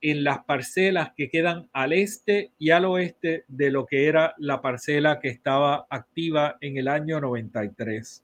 en 0.00 0.24
las 0.24 0.44
parcelas 0.44 1.12
que 1.16 1.28
quedan 1.28 1.68
al 1.72 1.92
este 1.92 2.52
y 2.58 2.70
al 2.70 2.86
oeste 2.86 3.44
de 3.48 3.70
lo 3.70 3.86
que 3.86 4.06
era 4.06 4.34
la 4.38 4.60
parcela 4.60 5.20
que 5.20 5.28
estaba 5.28 5.86
activa 5.88 6.56
en 6.60 6.76
el 6.76 6.88
año 6.88 7.20
93. 7.20 8.23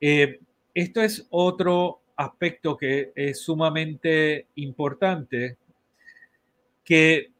Eh, 0.00 0.40
esto 0.74 1.02
es 1.02 1.26
otro 1.30 2.00
aspecto 2.16 2.76
que 2.76 3.12
es 3.14 3.40
sumamente 3.40 4.46
importante, 4.56 5.56
que 6.84 7.30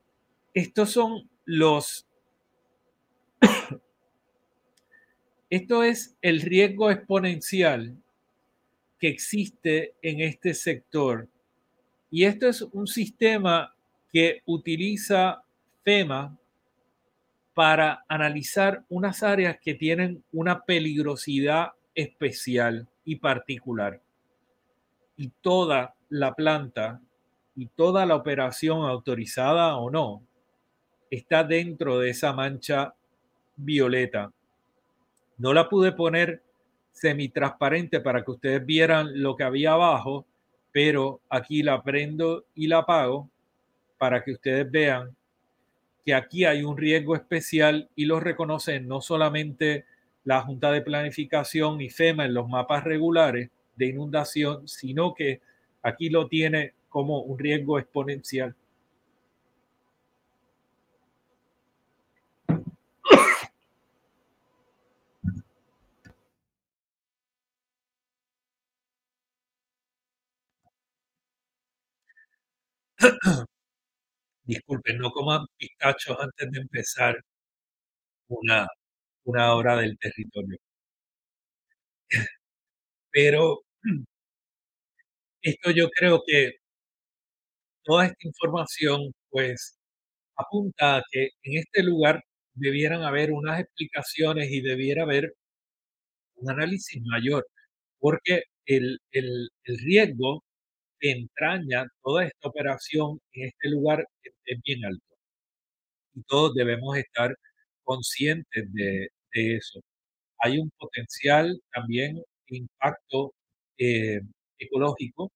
estos 0.55 0.91
son 0.91 1.29
los... 1.45 2.07
Esto 5.51 5.83
es 5.83 6.17
el 6.23 6.43
riesgo 6.43 6.93
exponencial 6.93 7.97
que 9.01 9.09
existe 9.09 9.95
en 10.01 10.21
este 10.21 10.55
sector. 10.55 11.27
Y 12.09 12.23
esto 12.25 12.47
es 12.47 12.63
un 12.63 12.87
sistema 12.87 13.75
que 14.13 14.43
utiliza 14.47 15.43
FEMA 15.83 16.39
para 17.53 18.05
analizar 18.09 18.85
unas 18.89 19.25
áreas 19.25 19.59
que 19.61 19.75
tienen 19.75 20.23
una 20.33 20.65
peligrosidad 20.65 21.73
especial 21.95 22.89
y 23.05 23.17
particular. 23.17 24.01
Y 25.17 25.29
toda 25.41 25.95
la 26.09 26.35
planta 26.35 27.01
y 27.55 27.67
toda 27.67 28.07
la 28.07 28.17
operación 28.17 28.83
autorizada 28.83 29.77
o 29.77 29.91
no 29.91 30.23
está 31.11 31.45
dentro 31.45 31.99
de 31.99 32.11
esa 32.11 32.33
mancha 32.33 32.95
violeta. 33.57 34.33
No 35.39 35.53
la 35.53 35.69
pude 35.69 35.93
poner 35.93 36.43
semitransparente 36.93 38.01
para 38.01 38.25
que 38.25 38.31
ustedes 38.31 38.65
vieran 38.65 39.23
lo 39.23 39.37
que 39.37 39.45
había 39.45 39.73
abajo, 39.73 40.27
pero 40.73 41.21
aquí 41.29 41.63
la 41.63 41.83
prendo 41.83 42.45
y 42.55 42.69
la 42.69 42.79
apago 42.79 43.29
para 43.99 44.23
que 44.23 44.33
ustedes 44.33 44.71
vean 44.71 45.15
que 46.05 46.15
aquí 46.15 46.45
hay 46.45 46.63
un 46.63 46.77
riesgo 46.77 47.15
especial 47.15 47.91
y 47.95 48.07
lo 48.07 48.21
reconocen 48.21 48.89
no 48.89 49.01
solamente 49.01 49.85
la 50.25 50.43
Junta 50.43 50.73
de 50.73 50.83
Planificación 50.83 51.81
y 51.81 51.91
FEMA 51.91 52.27
en 52.27 52.35
los 52.35 52.49
mapas 52.49 52.85
regulares 52.85 53.51
de 53.77 53.87
inundación, 53.87 54.69
sino 54.69 55.15
que 55.15 55.41
aquí 55.83 56.11
lo 56.11 56.29
tiene 56.29 56.75
como 56.89 57.23
un 57.23 57.39
riesgo 57.39 57.79
exponencial. 57.79 58.55
Disculpen, 74.45 74.99
no 74.99 75.11
coman 75.13 75.47
pistachos 75.57 76.17
antes 76.21 76.51
de 76.51 76.61
empezar 76.61 77.17
una, 78.29 78.67
una 79.31 79.55
hora 79.55 79.77
del 79.77 79.97
territorio. 79.99 80.59
Pero 83.13 83.63
esto 85.43 85.71
yo 85.71 85.89
creo 85.91 86.23
que 86.27 86.53
toda 87.85 88.07
esta 88.07 88.27
información, 88.27 89.13
pues, 89.31 89.79
apunta 90.37 90.99
a 90.99 91.03
que 91.11 91.31
en 91.43 91.59
este 91.59 91.83
lugar 91.83 92.23
debieran 92.55 93.03
haber 93.03 93.33
unas 93.33 93.61
explicaciones 93.61 94.51
y 94.51 94.61
debiera 94.63 95.03
haber 95.05 95.35
un 96.37 96.51
análisis 96.51 97.03
mayor, 97.05 97.47
porque 97.99 98.45
el, 98.67 98.99
el, 99.13 99.49
riesgo 99.85 100.45
que 101.01 101.13
entraña 101.13 101.87
toda 102.03 102.27
esta 102.27 102.49
operación 102.49 103.21
en 103.33 103.49
este 103.49 103.69
lugar 103.71 104.07
es, 104.23 104.33
es 104.47 104.63
bien 104.63 104.85
alto. 104.85 105.05
Y 106.15 106.23
todos 106.25 106.55
debemos 106.55 106.97
estar 106.97 107.37
conscientes 107.85 108.73
de, 108.73 109.09
de 109.33 109.57
eso. 109.57 109.81
Hay 110.41 110.59
un 110.59 110.71
potencial 110.79 111.61
también 111.73 112.23
impacto 112.49 113.35
eh, 113.79 114.21
ecológico, 114.59 115.33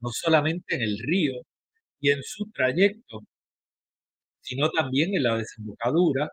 no 0.00 0.10
solamente 0.10 0.74
en 0.74 0.82
el 0.82 0.98
río 0.98 1.40
y 2.00 2.10
en 2.10 2.22
su 2.22 2.50
trayecto, 2.52 3.20
sino 4.40 4.70
también 4.70 5.14
en 5.14 5.22
la 5.24 5.36
desembocadura 5.36 6.30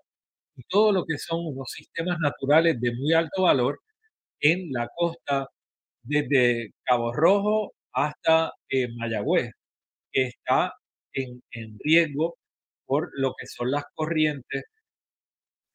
y 0.55 0.64
todo 0.70 0.91
lo 0.91 1.05
que 1.05 1.18
son 1.18 1.45
unos 1.47 1.72
sistemas 1.72 2.20
naturales 2.20 2.80
de 2.82 2.93
muy 2.95 3.14
alto 3.14 3.43
valor 3.43 3.80
en 4.41 4.72
la 4.72 4.89
costa 4.95 5.47
desde 6.03 6.72
Cabo 6.86 7.14
Rojo 7.14 7.74
hasta 7.93 8.53
eh, 8.70 8.88
Mayagüez, 8.97 9.51
que 10.12 10.28
está 10.28 10.74
en, 11.14 11.41
en 11.51 11.78
riesgo 11.84 12.38
por 12.86 13.10
lo 13.16 13.34
que 13.39 13.47
son 13.47 13.72
las 13.72 13.86
corrientes. 13.95 14.64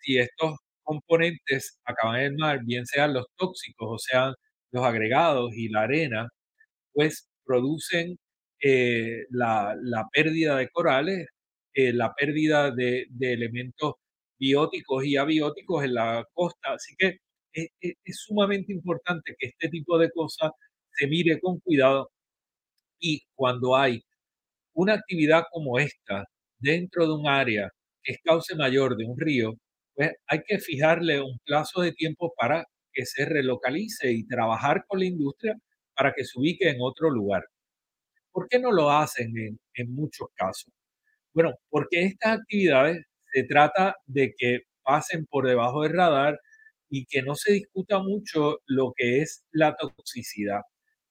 Si 0.00 0.18
estos 0.18 0.58
componentes 0.92 1.78
acaban 1.84 2.20
en 2.20 2.26
el 2.32 2.36
mar, 2.38 2.60
bien 2.64 2.86
sean 2.86 3.14
los 3.14 3.26
tóxicos 3.36 3.88
o 3.90 3.98
sean 3.98 4.34
los 4.72 4.84
agregados 4.84 5.52
y 5.54 5.68
la 5.68 5.82
arena, 5.82 6.28
pues 6.92 7.28
producen 7.44 8.18
eh, 8.62 9.24
la, 9.30 9.74
pérdida 10.12 10.56
de 10.58 10.68
corales, 10.70 11.26
eh, 11.74 11.92
la 11.92 12.12
pérdida 12.14 12.70
de, 12.70 13.06
elementos 13.20 13.94
bióticos 14.38 15.04
y 15.04 15.16
abióticos 15.16 15.84
en 15.84 15.94
la 15.94 16.24
costa. 16.34 16.74
Así 16.74 16.94
que 16.98 17.18
es, 17.52 17.68
es- 17.80 17.94
es 18.04 18.16
sumamente 18.26 18.72
importante 18.72 19.34
que 19.38 19.48
este 19.48 19.68
tipo 19.68 19.98
de 19.98 20.10
cosas 20.10 20.52
se 20.92 21.06
mire 21.08 21.40
con 21.40 21.58
cuidado 21.60 22.10
y 23.00 23.22
cuando 23.34 23.76
hay 23.76 24.02
una 24.74 24.94
actividad 24.94 25.44
como 25.52 25.78
esta 25.80 26.24
dentro 26.58 27.06
de 27.06 27.14
un 27.14 27.28
área 27.28 27.70
que 28.04 28.12
es 28.14 28.18
cauce 28.24 28.56
mayor 28.56 28.96
de 28.96 29.06
un 29.06 29.18
río, 29.18 29.54
pues 29.94 30.12
hay 30.26 30.42
que 30.46 30.58
fijarle 30.58 31.20
un 31.20 31.38
plazo 31.44 31.82
de 31.82 31.92
tiempo 31.92 32.32
para 32.36 32.66
que 32.92 33.06
se 33.06 33.24
relocalice 33.24 34.12
y 34.12 34.26
trabajar 34.26 34.84
con 34.86 35.00
la 35.00 35.06
industria 35.06 35.56
para 35.94 36.12
que 36.12 36.24
se 36.24 36.38
ubique 36.38 36.68
en 36.68 36.76
otro 36.80 37.10
lugar. 37.10 37.44
¿Por 38.30 38.48
qué 38.48 38.58
no 38.58 38.72
lo 38.72 38.90
hacen 38.90 39.32
en, 39.74 39.94
muchos 39.94 40.28
casos? 40.34 40.72
Bueno, 41.34 41.54
porque 41.68 42.02
estas 42.02 42.40
actividades 42.40 43.04
se 43.32 43.44
trata 43.44 43.96
de 44.06 44.34
que 44.36 44.60
pasen 44.82 45.26
por 45.26 45.46
debajo 45.46 45.82
del 45.82 45.92
radar 45.92 46.40
y 46.88 47.06
que 47.06 47.22
no 47.22 47.34
se 47.34 47.52
discuta 47.52 48.00
mucho 48.00 48.60
lo 48.66 48.92
que 48.96 49.20
es 49.20 49.44
la 49.52 49.76
toxicidad. 49.76 50.60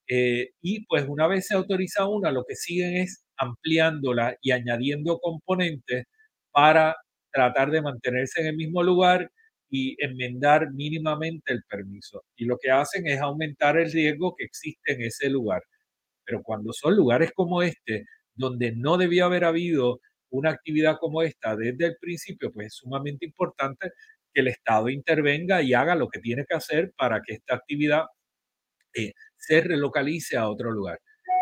Eh, 0.07 0.51
y 0.61 0.85
pues 0.85 1.05
una 1.07 1.27
vez 1.27 1.47
se 1.47 1.55
autoriza 1.55 2.07
una, 2.07 2.31
lo 2.31 2.43
que 2.45 2.55
siguen 2.55 2.97
es 2.97 3.23
ampliándola 3.37 4.37
y 4.41 4.51
añadiendo 4.51 5.19
componentes 5.19 6.05
para 6.51 6.95
tratar 7.31 7.71
de 7.71 7.81
mantenerse 7.81 8.41
en 8.41 8.47
el 8.47 8.55
mismo 8.55 8.83
lugar 8.83 9.31
y 9.69 9.95
enmendar 10.03 10.71
mínimamente 10.71 11.53
el 11.53 11.63
permiso. 11.63 12.23
Y 12.35 12.45
lo 12.45 12.57
que 12.57 12.71
hacen 12.71 13.07
es 13.07 13.19
aumentar 13.21 13.77
el 13.77 13.91
riesgo 13.91 14.35
que 14.35 14.43
existe 14.45 14.93
en 14.93 15.01
ese 15.03 15.29
lugar. 15.29 15.63
Pero 16.25 16.43
cuando 16.43 16.73
son 16.73 16.95
lugares 16.95 17.31
como 17.33 17.61
este, 17.63 18.05
donde 18.35 18.73
no 18.73 18.97
debió 18.97 19.25
haber 19.25 19.45
habido 19.45 20.01
una 20.29 20.51
actividad 20.51 20.97
como 20.99 21.23
esta 21.23 21.55
desde 21.55 21.87
el 21.87 21.97
principio, 21.99 22.51
pues 22.51 22.67
es 22.67 22.75
sumamente 22.75 23.25
importante 23.25 23.91
que 24.33 24.41
el 24.41 24.47
Estado 24.47 24.89
intervenga 24.89 25.61
y 25.61 25.73
haga 25.73 25.95
lo 25.95 26.07
que 26.09 26.19
tiene 26.19 26.45
que 26.47 26.55
hacer 26.55 26.93
para 26.97 27.21
que 27.21 27.33
esta 27.33 27.55
actividad 27.55 28.05
eh, 28.93 29.13
se 29.37 29.61
relocalice 29.61 30.37
a 30.37 30.49
otro 30.49 30.71
lugar. 30.71 30.99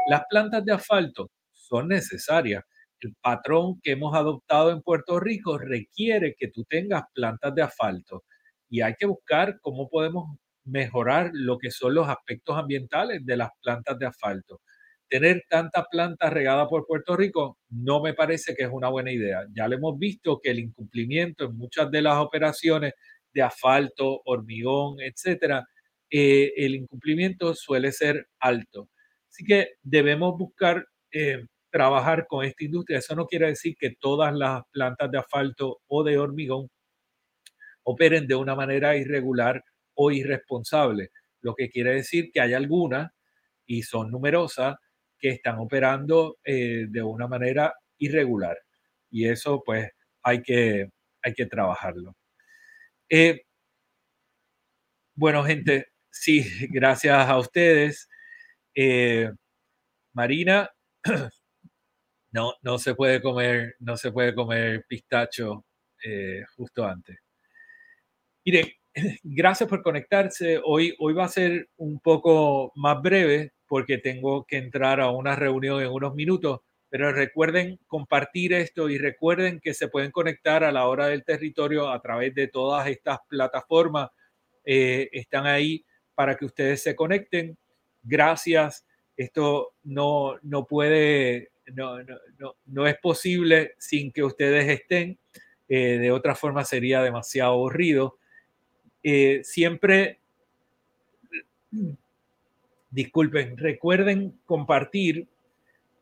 Las 0.08 0.24
plantas 0.30 0.66
de 0.66 0.74
asfalto 0.74 1.32
son 1.52 1.90
necesarias. 1.90 2.64
El 3.02 3.16
patrón 3.22 3.80
que 3.82 3.92
hemos 3.92 4.16
adoptado 4.16 4.72
en 4.72 4.82
Puerto 4.82 5.20
Rico 5.20 5.58
requiere 5.58 6.36
que 6.38 6.50
tú 6.50 6.66
tengas 6.66 7.04
plantas 7.14 7.56
de 7.56 7.62
asfalto 7.62 8.24
y 8.70 8.82
hay 8.82 8.96
que 8.96 9.06
buscar 9.06 9.60
cómo 9.62 9.90
podemos 9.90 10.38
mejorar 10.66 11.32
lo 11.34 11.58
que 11.58 11.72
son 11.72 11.96
los 11.96 12.08
aspectos 12.08 12.58
ambientales 12.58 13.26
de 13.26 13.38
las 13.38 13.50
plantas 13.62 13.98
de 13.98 14.06
asfalto. 14.06 14.62
Tener 15.08 15.44
tanta 15.50 15.86
planta 15.86 16.30
regada 16.30 16.68
por 16.68 16.86
Puerto 16.86 17.16
Rico 17.16 17.58
no 17.70 18.02
me 18.02 18.14
parece 18.14 18.56
que 18.56 18.64
es 18.64 18.70
una 18.72 18.90
buena 18.90 19.12
idea. 19.12 19.46
Ya 19.56 19.68
lo 19.68 19.76
hemos 19.76 19.98
visto 19.98 20.40
que 20.40 20.52
el 20.52 20.60
incumplimiento 20.60 21.46
en 21.46 21.58
muchas 21.58 21.90
de 21.90 22.02
las 22.04 22.18
operaciones 22.18 22.94
de 23.34 23.42
asfalto, 23.42 24.22
hormigón, 24.26 24.98
etcétera, 25.00 25.66
eh, 26.12 26.54
el 26.58 26.76
incumplimiento 26.76 27.56
suele 27.56 27.92
ser 27.92 28.28
alto. 28.40 28.90
Así 29.30 29.44
que 29.44 29.74
debemos 29.82 30.38
buscar 30.38 30.86
eh, 31.12 31.46
trabajar 31.72 32.28
con 32.28 32.46
esta 32.46 32.64
industria. 32.64 33.00
Eso 33.00 33.16
no 33.16 33.26
quiere 33.28 33.48
decir 33.48 33.76
que 33.80 33.96
todas 34.00 34.34
las 34.34 34.64
plantas 34.72 35.12
de 35.12 35.20
asfalto 35.20 35.82
o 35.88 36.04
de 36.04 36.18
hormigón 36.18 36.70
operen 37.84 38.28
de 38.28 38.36
una 38.36 38.56
manera 38.56 38.96
irregular 38.98 39.64
o 39.96 40.12
irresponsable. 40.12 41.12
Lo 41.42 41.56
que 41.56 41.70
quiere 41.70 41.94
decir 41.96 42.32
que 42.32 42.42
hay 42.42 42.54
algunas, 42.54 43.12
y 43.66 43.84
son 43.84 44.12
numerosas, 44.12 44.76
que 45.20 45.30
están 45.30 45.60
operando 45.60 46.38
eh, 46.44 46.86
de 46.90 47.04
una 47.04 47.28
manera 47.28 47.74
irregular. 47.98 48.58
Y 49.12 49.28
eso 49.28 49.62
pues 49.66 49.90
hay 50.24 50.42
que, 50.42 50.90
hay 51.22 51.34
que 51.34 51.46
trabajarlo. 51.46 52.16
Eh, 53.10 53.42
bueno, 55.16 55.44
gente, 55.44 55.88
sí, 56.10 56.44
gracias 56.72 57.28
a 57.28 57.38
ustedes. 57.38 58.08
Eh, 58.76 59.32
Marina, 60.14 60.70
no, 62.32 62.54
no 62.62 62.78
se 62.78 62.96
puede 62.96 63.22
comer, 63.22 63.76
no 63.80 63.98
se 63.98 64.12
puede 64.12 64.36
comer 64.36 64.86
pistacho 64.88 65.66
eh, 66.04 66.44
justo 66.56 66.86
antes. 66.86 67.18
Miren, 68.46 68.68
gracias 69.24 69.70
por 69.70 69.82
conectarse. 69.82 70.62
Hoy, 70.64 70.96
hoy 71.00 71.14
va 71.14 71.26
a 71.26 71.30
ser 71.30 71.70
un 71.78 72.00
poco 72.00 72.72
más 72.76 73.02
breve 73.02 73.54
porque 73.68 73.98
tengo 73.98 74.46
que 74.46 74.58
entrar 74.58 75.00
a 75.00 75.12
una 75.12 75.36
reunión 75.36 75.82
en 75.82 75.92
unos 75.92 76.16
minutos, 76.16 76.62
pero 76.90 77.12
recuerden 77.12 77.80
compartir 77.86 78.54
esto 78.54 78.90
y 78.90 78.98
recuerden 78.98 79.60
que 79.60 79.74
se 79.74 79.88
pueden 79.88 80.12
conectar 80.12 80.64
a 80.64 80.72
la 80.72 80.88
hora 80.88 81.08
del 81.08 81.24
territorio 81.24 81.90
a 81.90 82.02
través 82.02 82.34
de 82.34 82.48
todas 82.48 82.88
estas 82.88 83.20
plataformas. 83.28 84.10
Eh, 84.66 85.10
están 85.12 85.46
ahí 85.46 85.86
para 86.16 86.36
que 86.36 86.46
ustedes 86.46 86.82
se 86.82 86.96
conecten. 86.96 87.58
Gracias. 88.02 88.86
Esto 89.16 89.74
no, 89.84 90.40
no 90.42 90.66
puede, 90.66 91.52
no, 91.74 92.02
no, 92.04 92.56
no, 92.66 92.88
es 92.88 92.98
posible 92.98 93.74
sin 93.78 94.12
que 94.12 94.24
ustedes 94.24 94.68
estén. 94.70 95.18
Eh, 95.68 95.98
de 96.00 96.12
otra 96.12 96.36
forma 96.36 96.66
sería 96.66 97.02
demasiado 97.02 97.54
aburrido. 97.54 98.18
Eh, 99.04 99.42
siempre, 99.44 100.20
disculpen, 102.90 103.58
recuerden 103.58 104.40
compartir 104.46 105.28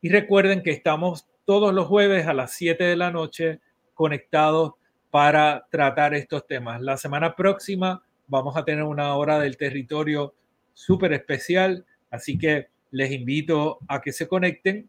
y 0.00 0.08
recuerden 0.08 0.62
que 0.62 0.70
estamos 0.70 1.26
todos 1.44 1.74
los 1.74 1.86
jueves 1.86 2.26
a 2.26 2.34
las 2.34 2.52
7 2.52 2.82
de 2.84 2.96
la 2.96 3.10
noche 3.10 3.60
conectados 3.94 4.74
para 5.10 5.66
tratar 5.70 6.14
estos 6.14 6.46
temas. 6.46 6.80
La 6.80 6.96
semana 6.96 7.34
próxima 7.34 8.02
vamos 8.26 8.56
a 8.56 8.64
tener 8.64 8.84
una 8.84 9.14
hora 9.16 9.38
del 9.38 9.56
territorio 9.56 10.34
súper 10.74 11.12
especial, 11.12 11.84
así 12.10 12.38
que 12.38 12.68
les 12.90 13.10
invito 13.12 13.78
a 13.88 14.00
que 14.00 14.12
se 14.12 14.28
conecten 14.28 14.88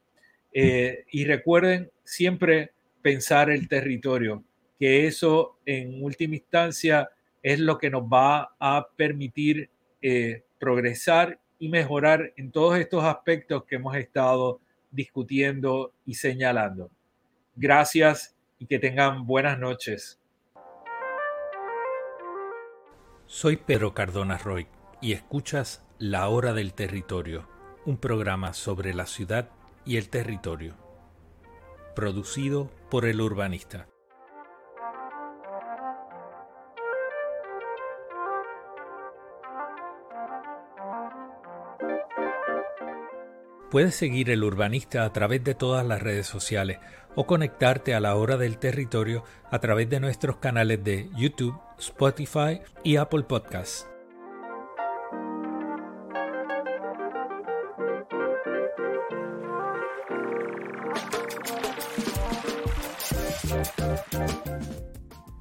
eh, 0.53 1.05
y 1.11 1.25
recuerden 1.25 1.91
siempre 2.03 2.71
pensar 3.01 3.49
el 3.49 3.67
territorio, 3.67 4.43
que 4.79 5.07
eso 5.07 5.57
en 5.65 6.03
última 6.03 6.35
instancia 6.35 7.09
es 7.41 7.59
lo 7.59 7.77
que 7.77 7.89
nos 7.89 8.03
va 8.03 8.55
a 8.59 8.87
permitir 8.95 9.69
eh, 10.01 10.43
progresar 10.59 11.39
y 11.59 11.69
mejorar 11.69 12.33
en 12.37 12.51
todos 12.51 12.77
estos 12.77 13.03
aspectos 13.03 13.65
que 13.65 13.75
hemos 13.75 13.95
estado 13.95 14.59
discutiendo 14.91 15.93
y 16.05 16.15
señalando. 16.15 16.89
Gracias 17.55 18.35
y 18.57 18.65
que 18.65 18.79
tengan 18.79 19.25
buenas 19.25 19.59
noches. 19.59 20.19
Soy 23.25 23.57
Pedro 23.57 23.93
Cardona 23.93 24.37
Roy 24.37 24.67
y 25.01 25.13
escuchas 25.13 25.85
La 25.99 26.27
Hora 26.29 26.53
del 26.53 26.73
Territorio, 26.73 27.47
un 27.85 27.97
programa 27.97 28.53
sobre 28.53 28.93
la 28.93 29.05
ciudad 29.05 29.49
y 29.89 29.97
el 29.97 30.09
territorio, 30.09 30.75
producido 31.95 32.69
por 32.91 33.05
el 33.05 33.21
urbanista. 33.21 33.87
Puedes 43.71 43.95
seguir 43.95 44.29
el 44.29 44.43
urbanista 44.43 45.05
a 45.05 45.11
través 45.11 45.43
de 45.43 45.55
todas 45.55 45.83
las 45.83 46.03
redes 46.03 46.27
sociales 46.27 46.77
o 47.15 47.25
conectarte 47.25 47.95
a 47.95 47.99
la 47.99 48.15
hora 48.15 48.37
del 48.37 48.59
territorio 48.59 49.23
a 49.49 49.57
través 49.57 49.89
de 49.89 49.99
nuestros 49.99 50.37
canales 50.37 50.83
de 50.83 51.09
YouTube, 51.17 51.59
Spotify 51.79 52.61
y 52.83 52.97
Apple 52.97 53.23
Podcasts. 53.23 53.89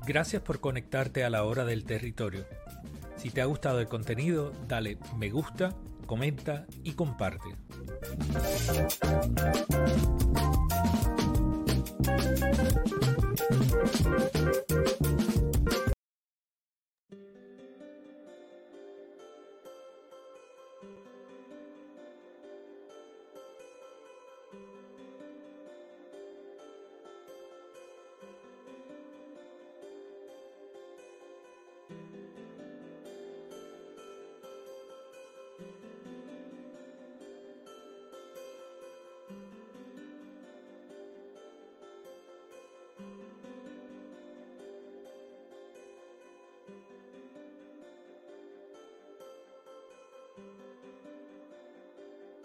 Gracias 0.08 0.40
por 0.40 0.58
conectarte 0.58 1.22
a 1.22 1.28
la 1.28 1.44
hora 1.44 1.66
del 1.66 1.84
territorio. 1.84 2.46
Si 3.18 3.28
te 3.28 3.42
ha 3.42 3.44
gustado 3.44 3.78
el 3.78 3.88
contenido, 3.88 4.52
dale 4.66 4.96
me 5.18 5.28
gusta, 5.28 5.76
comenta 6.06 6.64
y 6.82 6.92
comparte. 6.92 7.54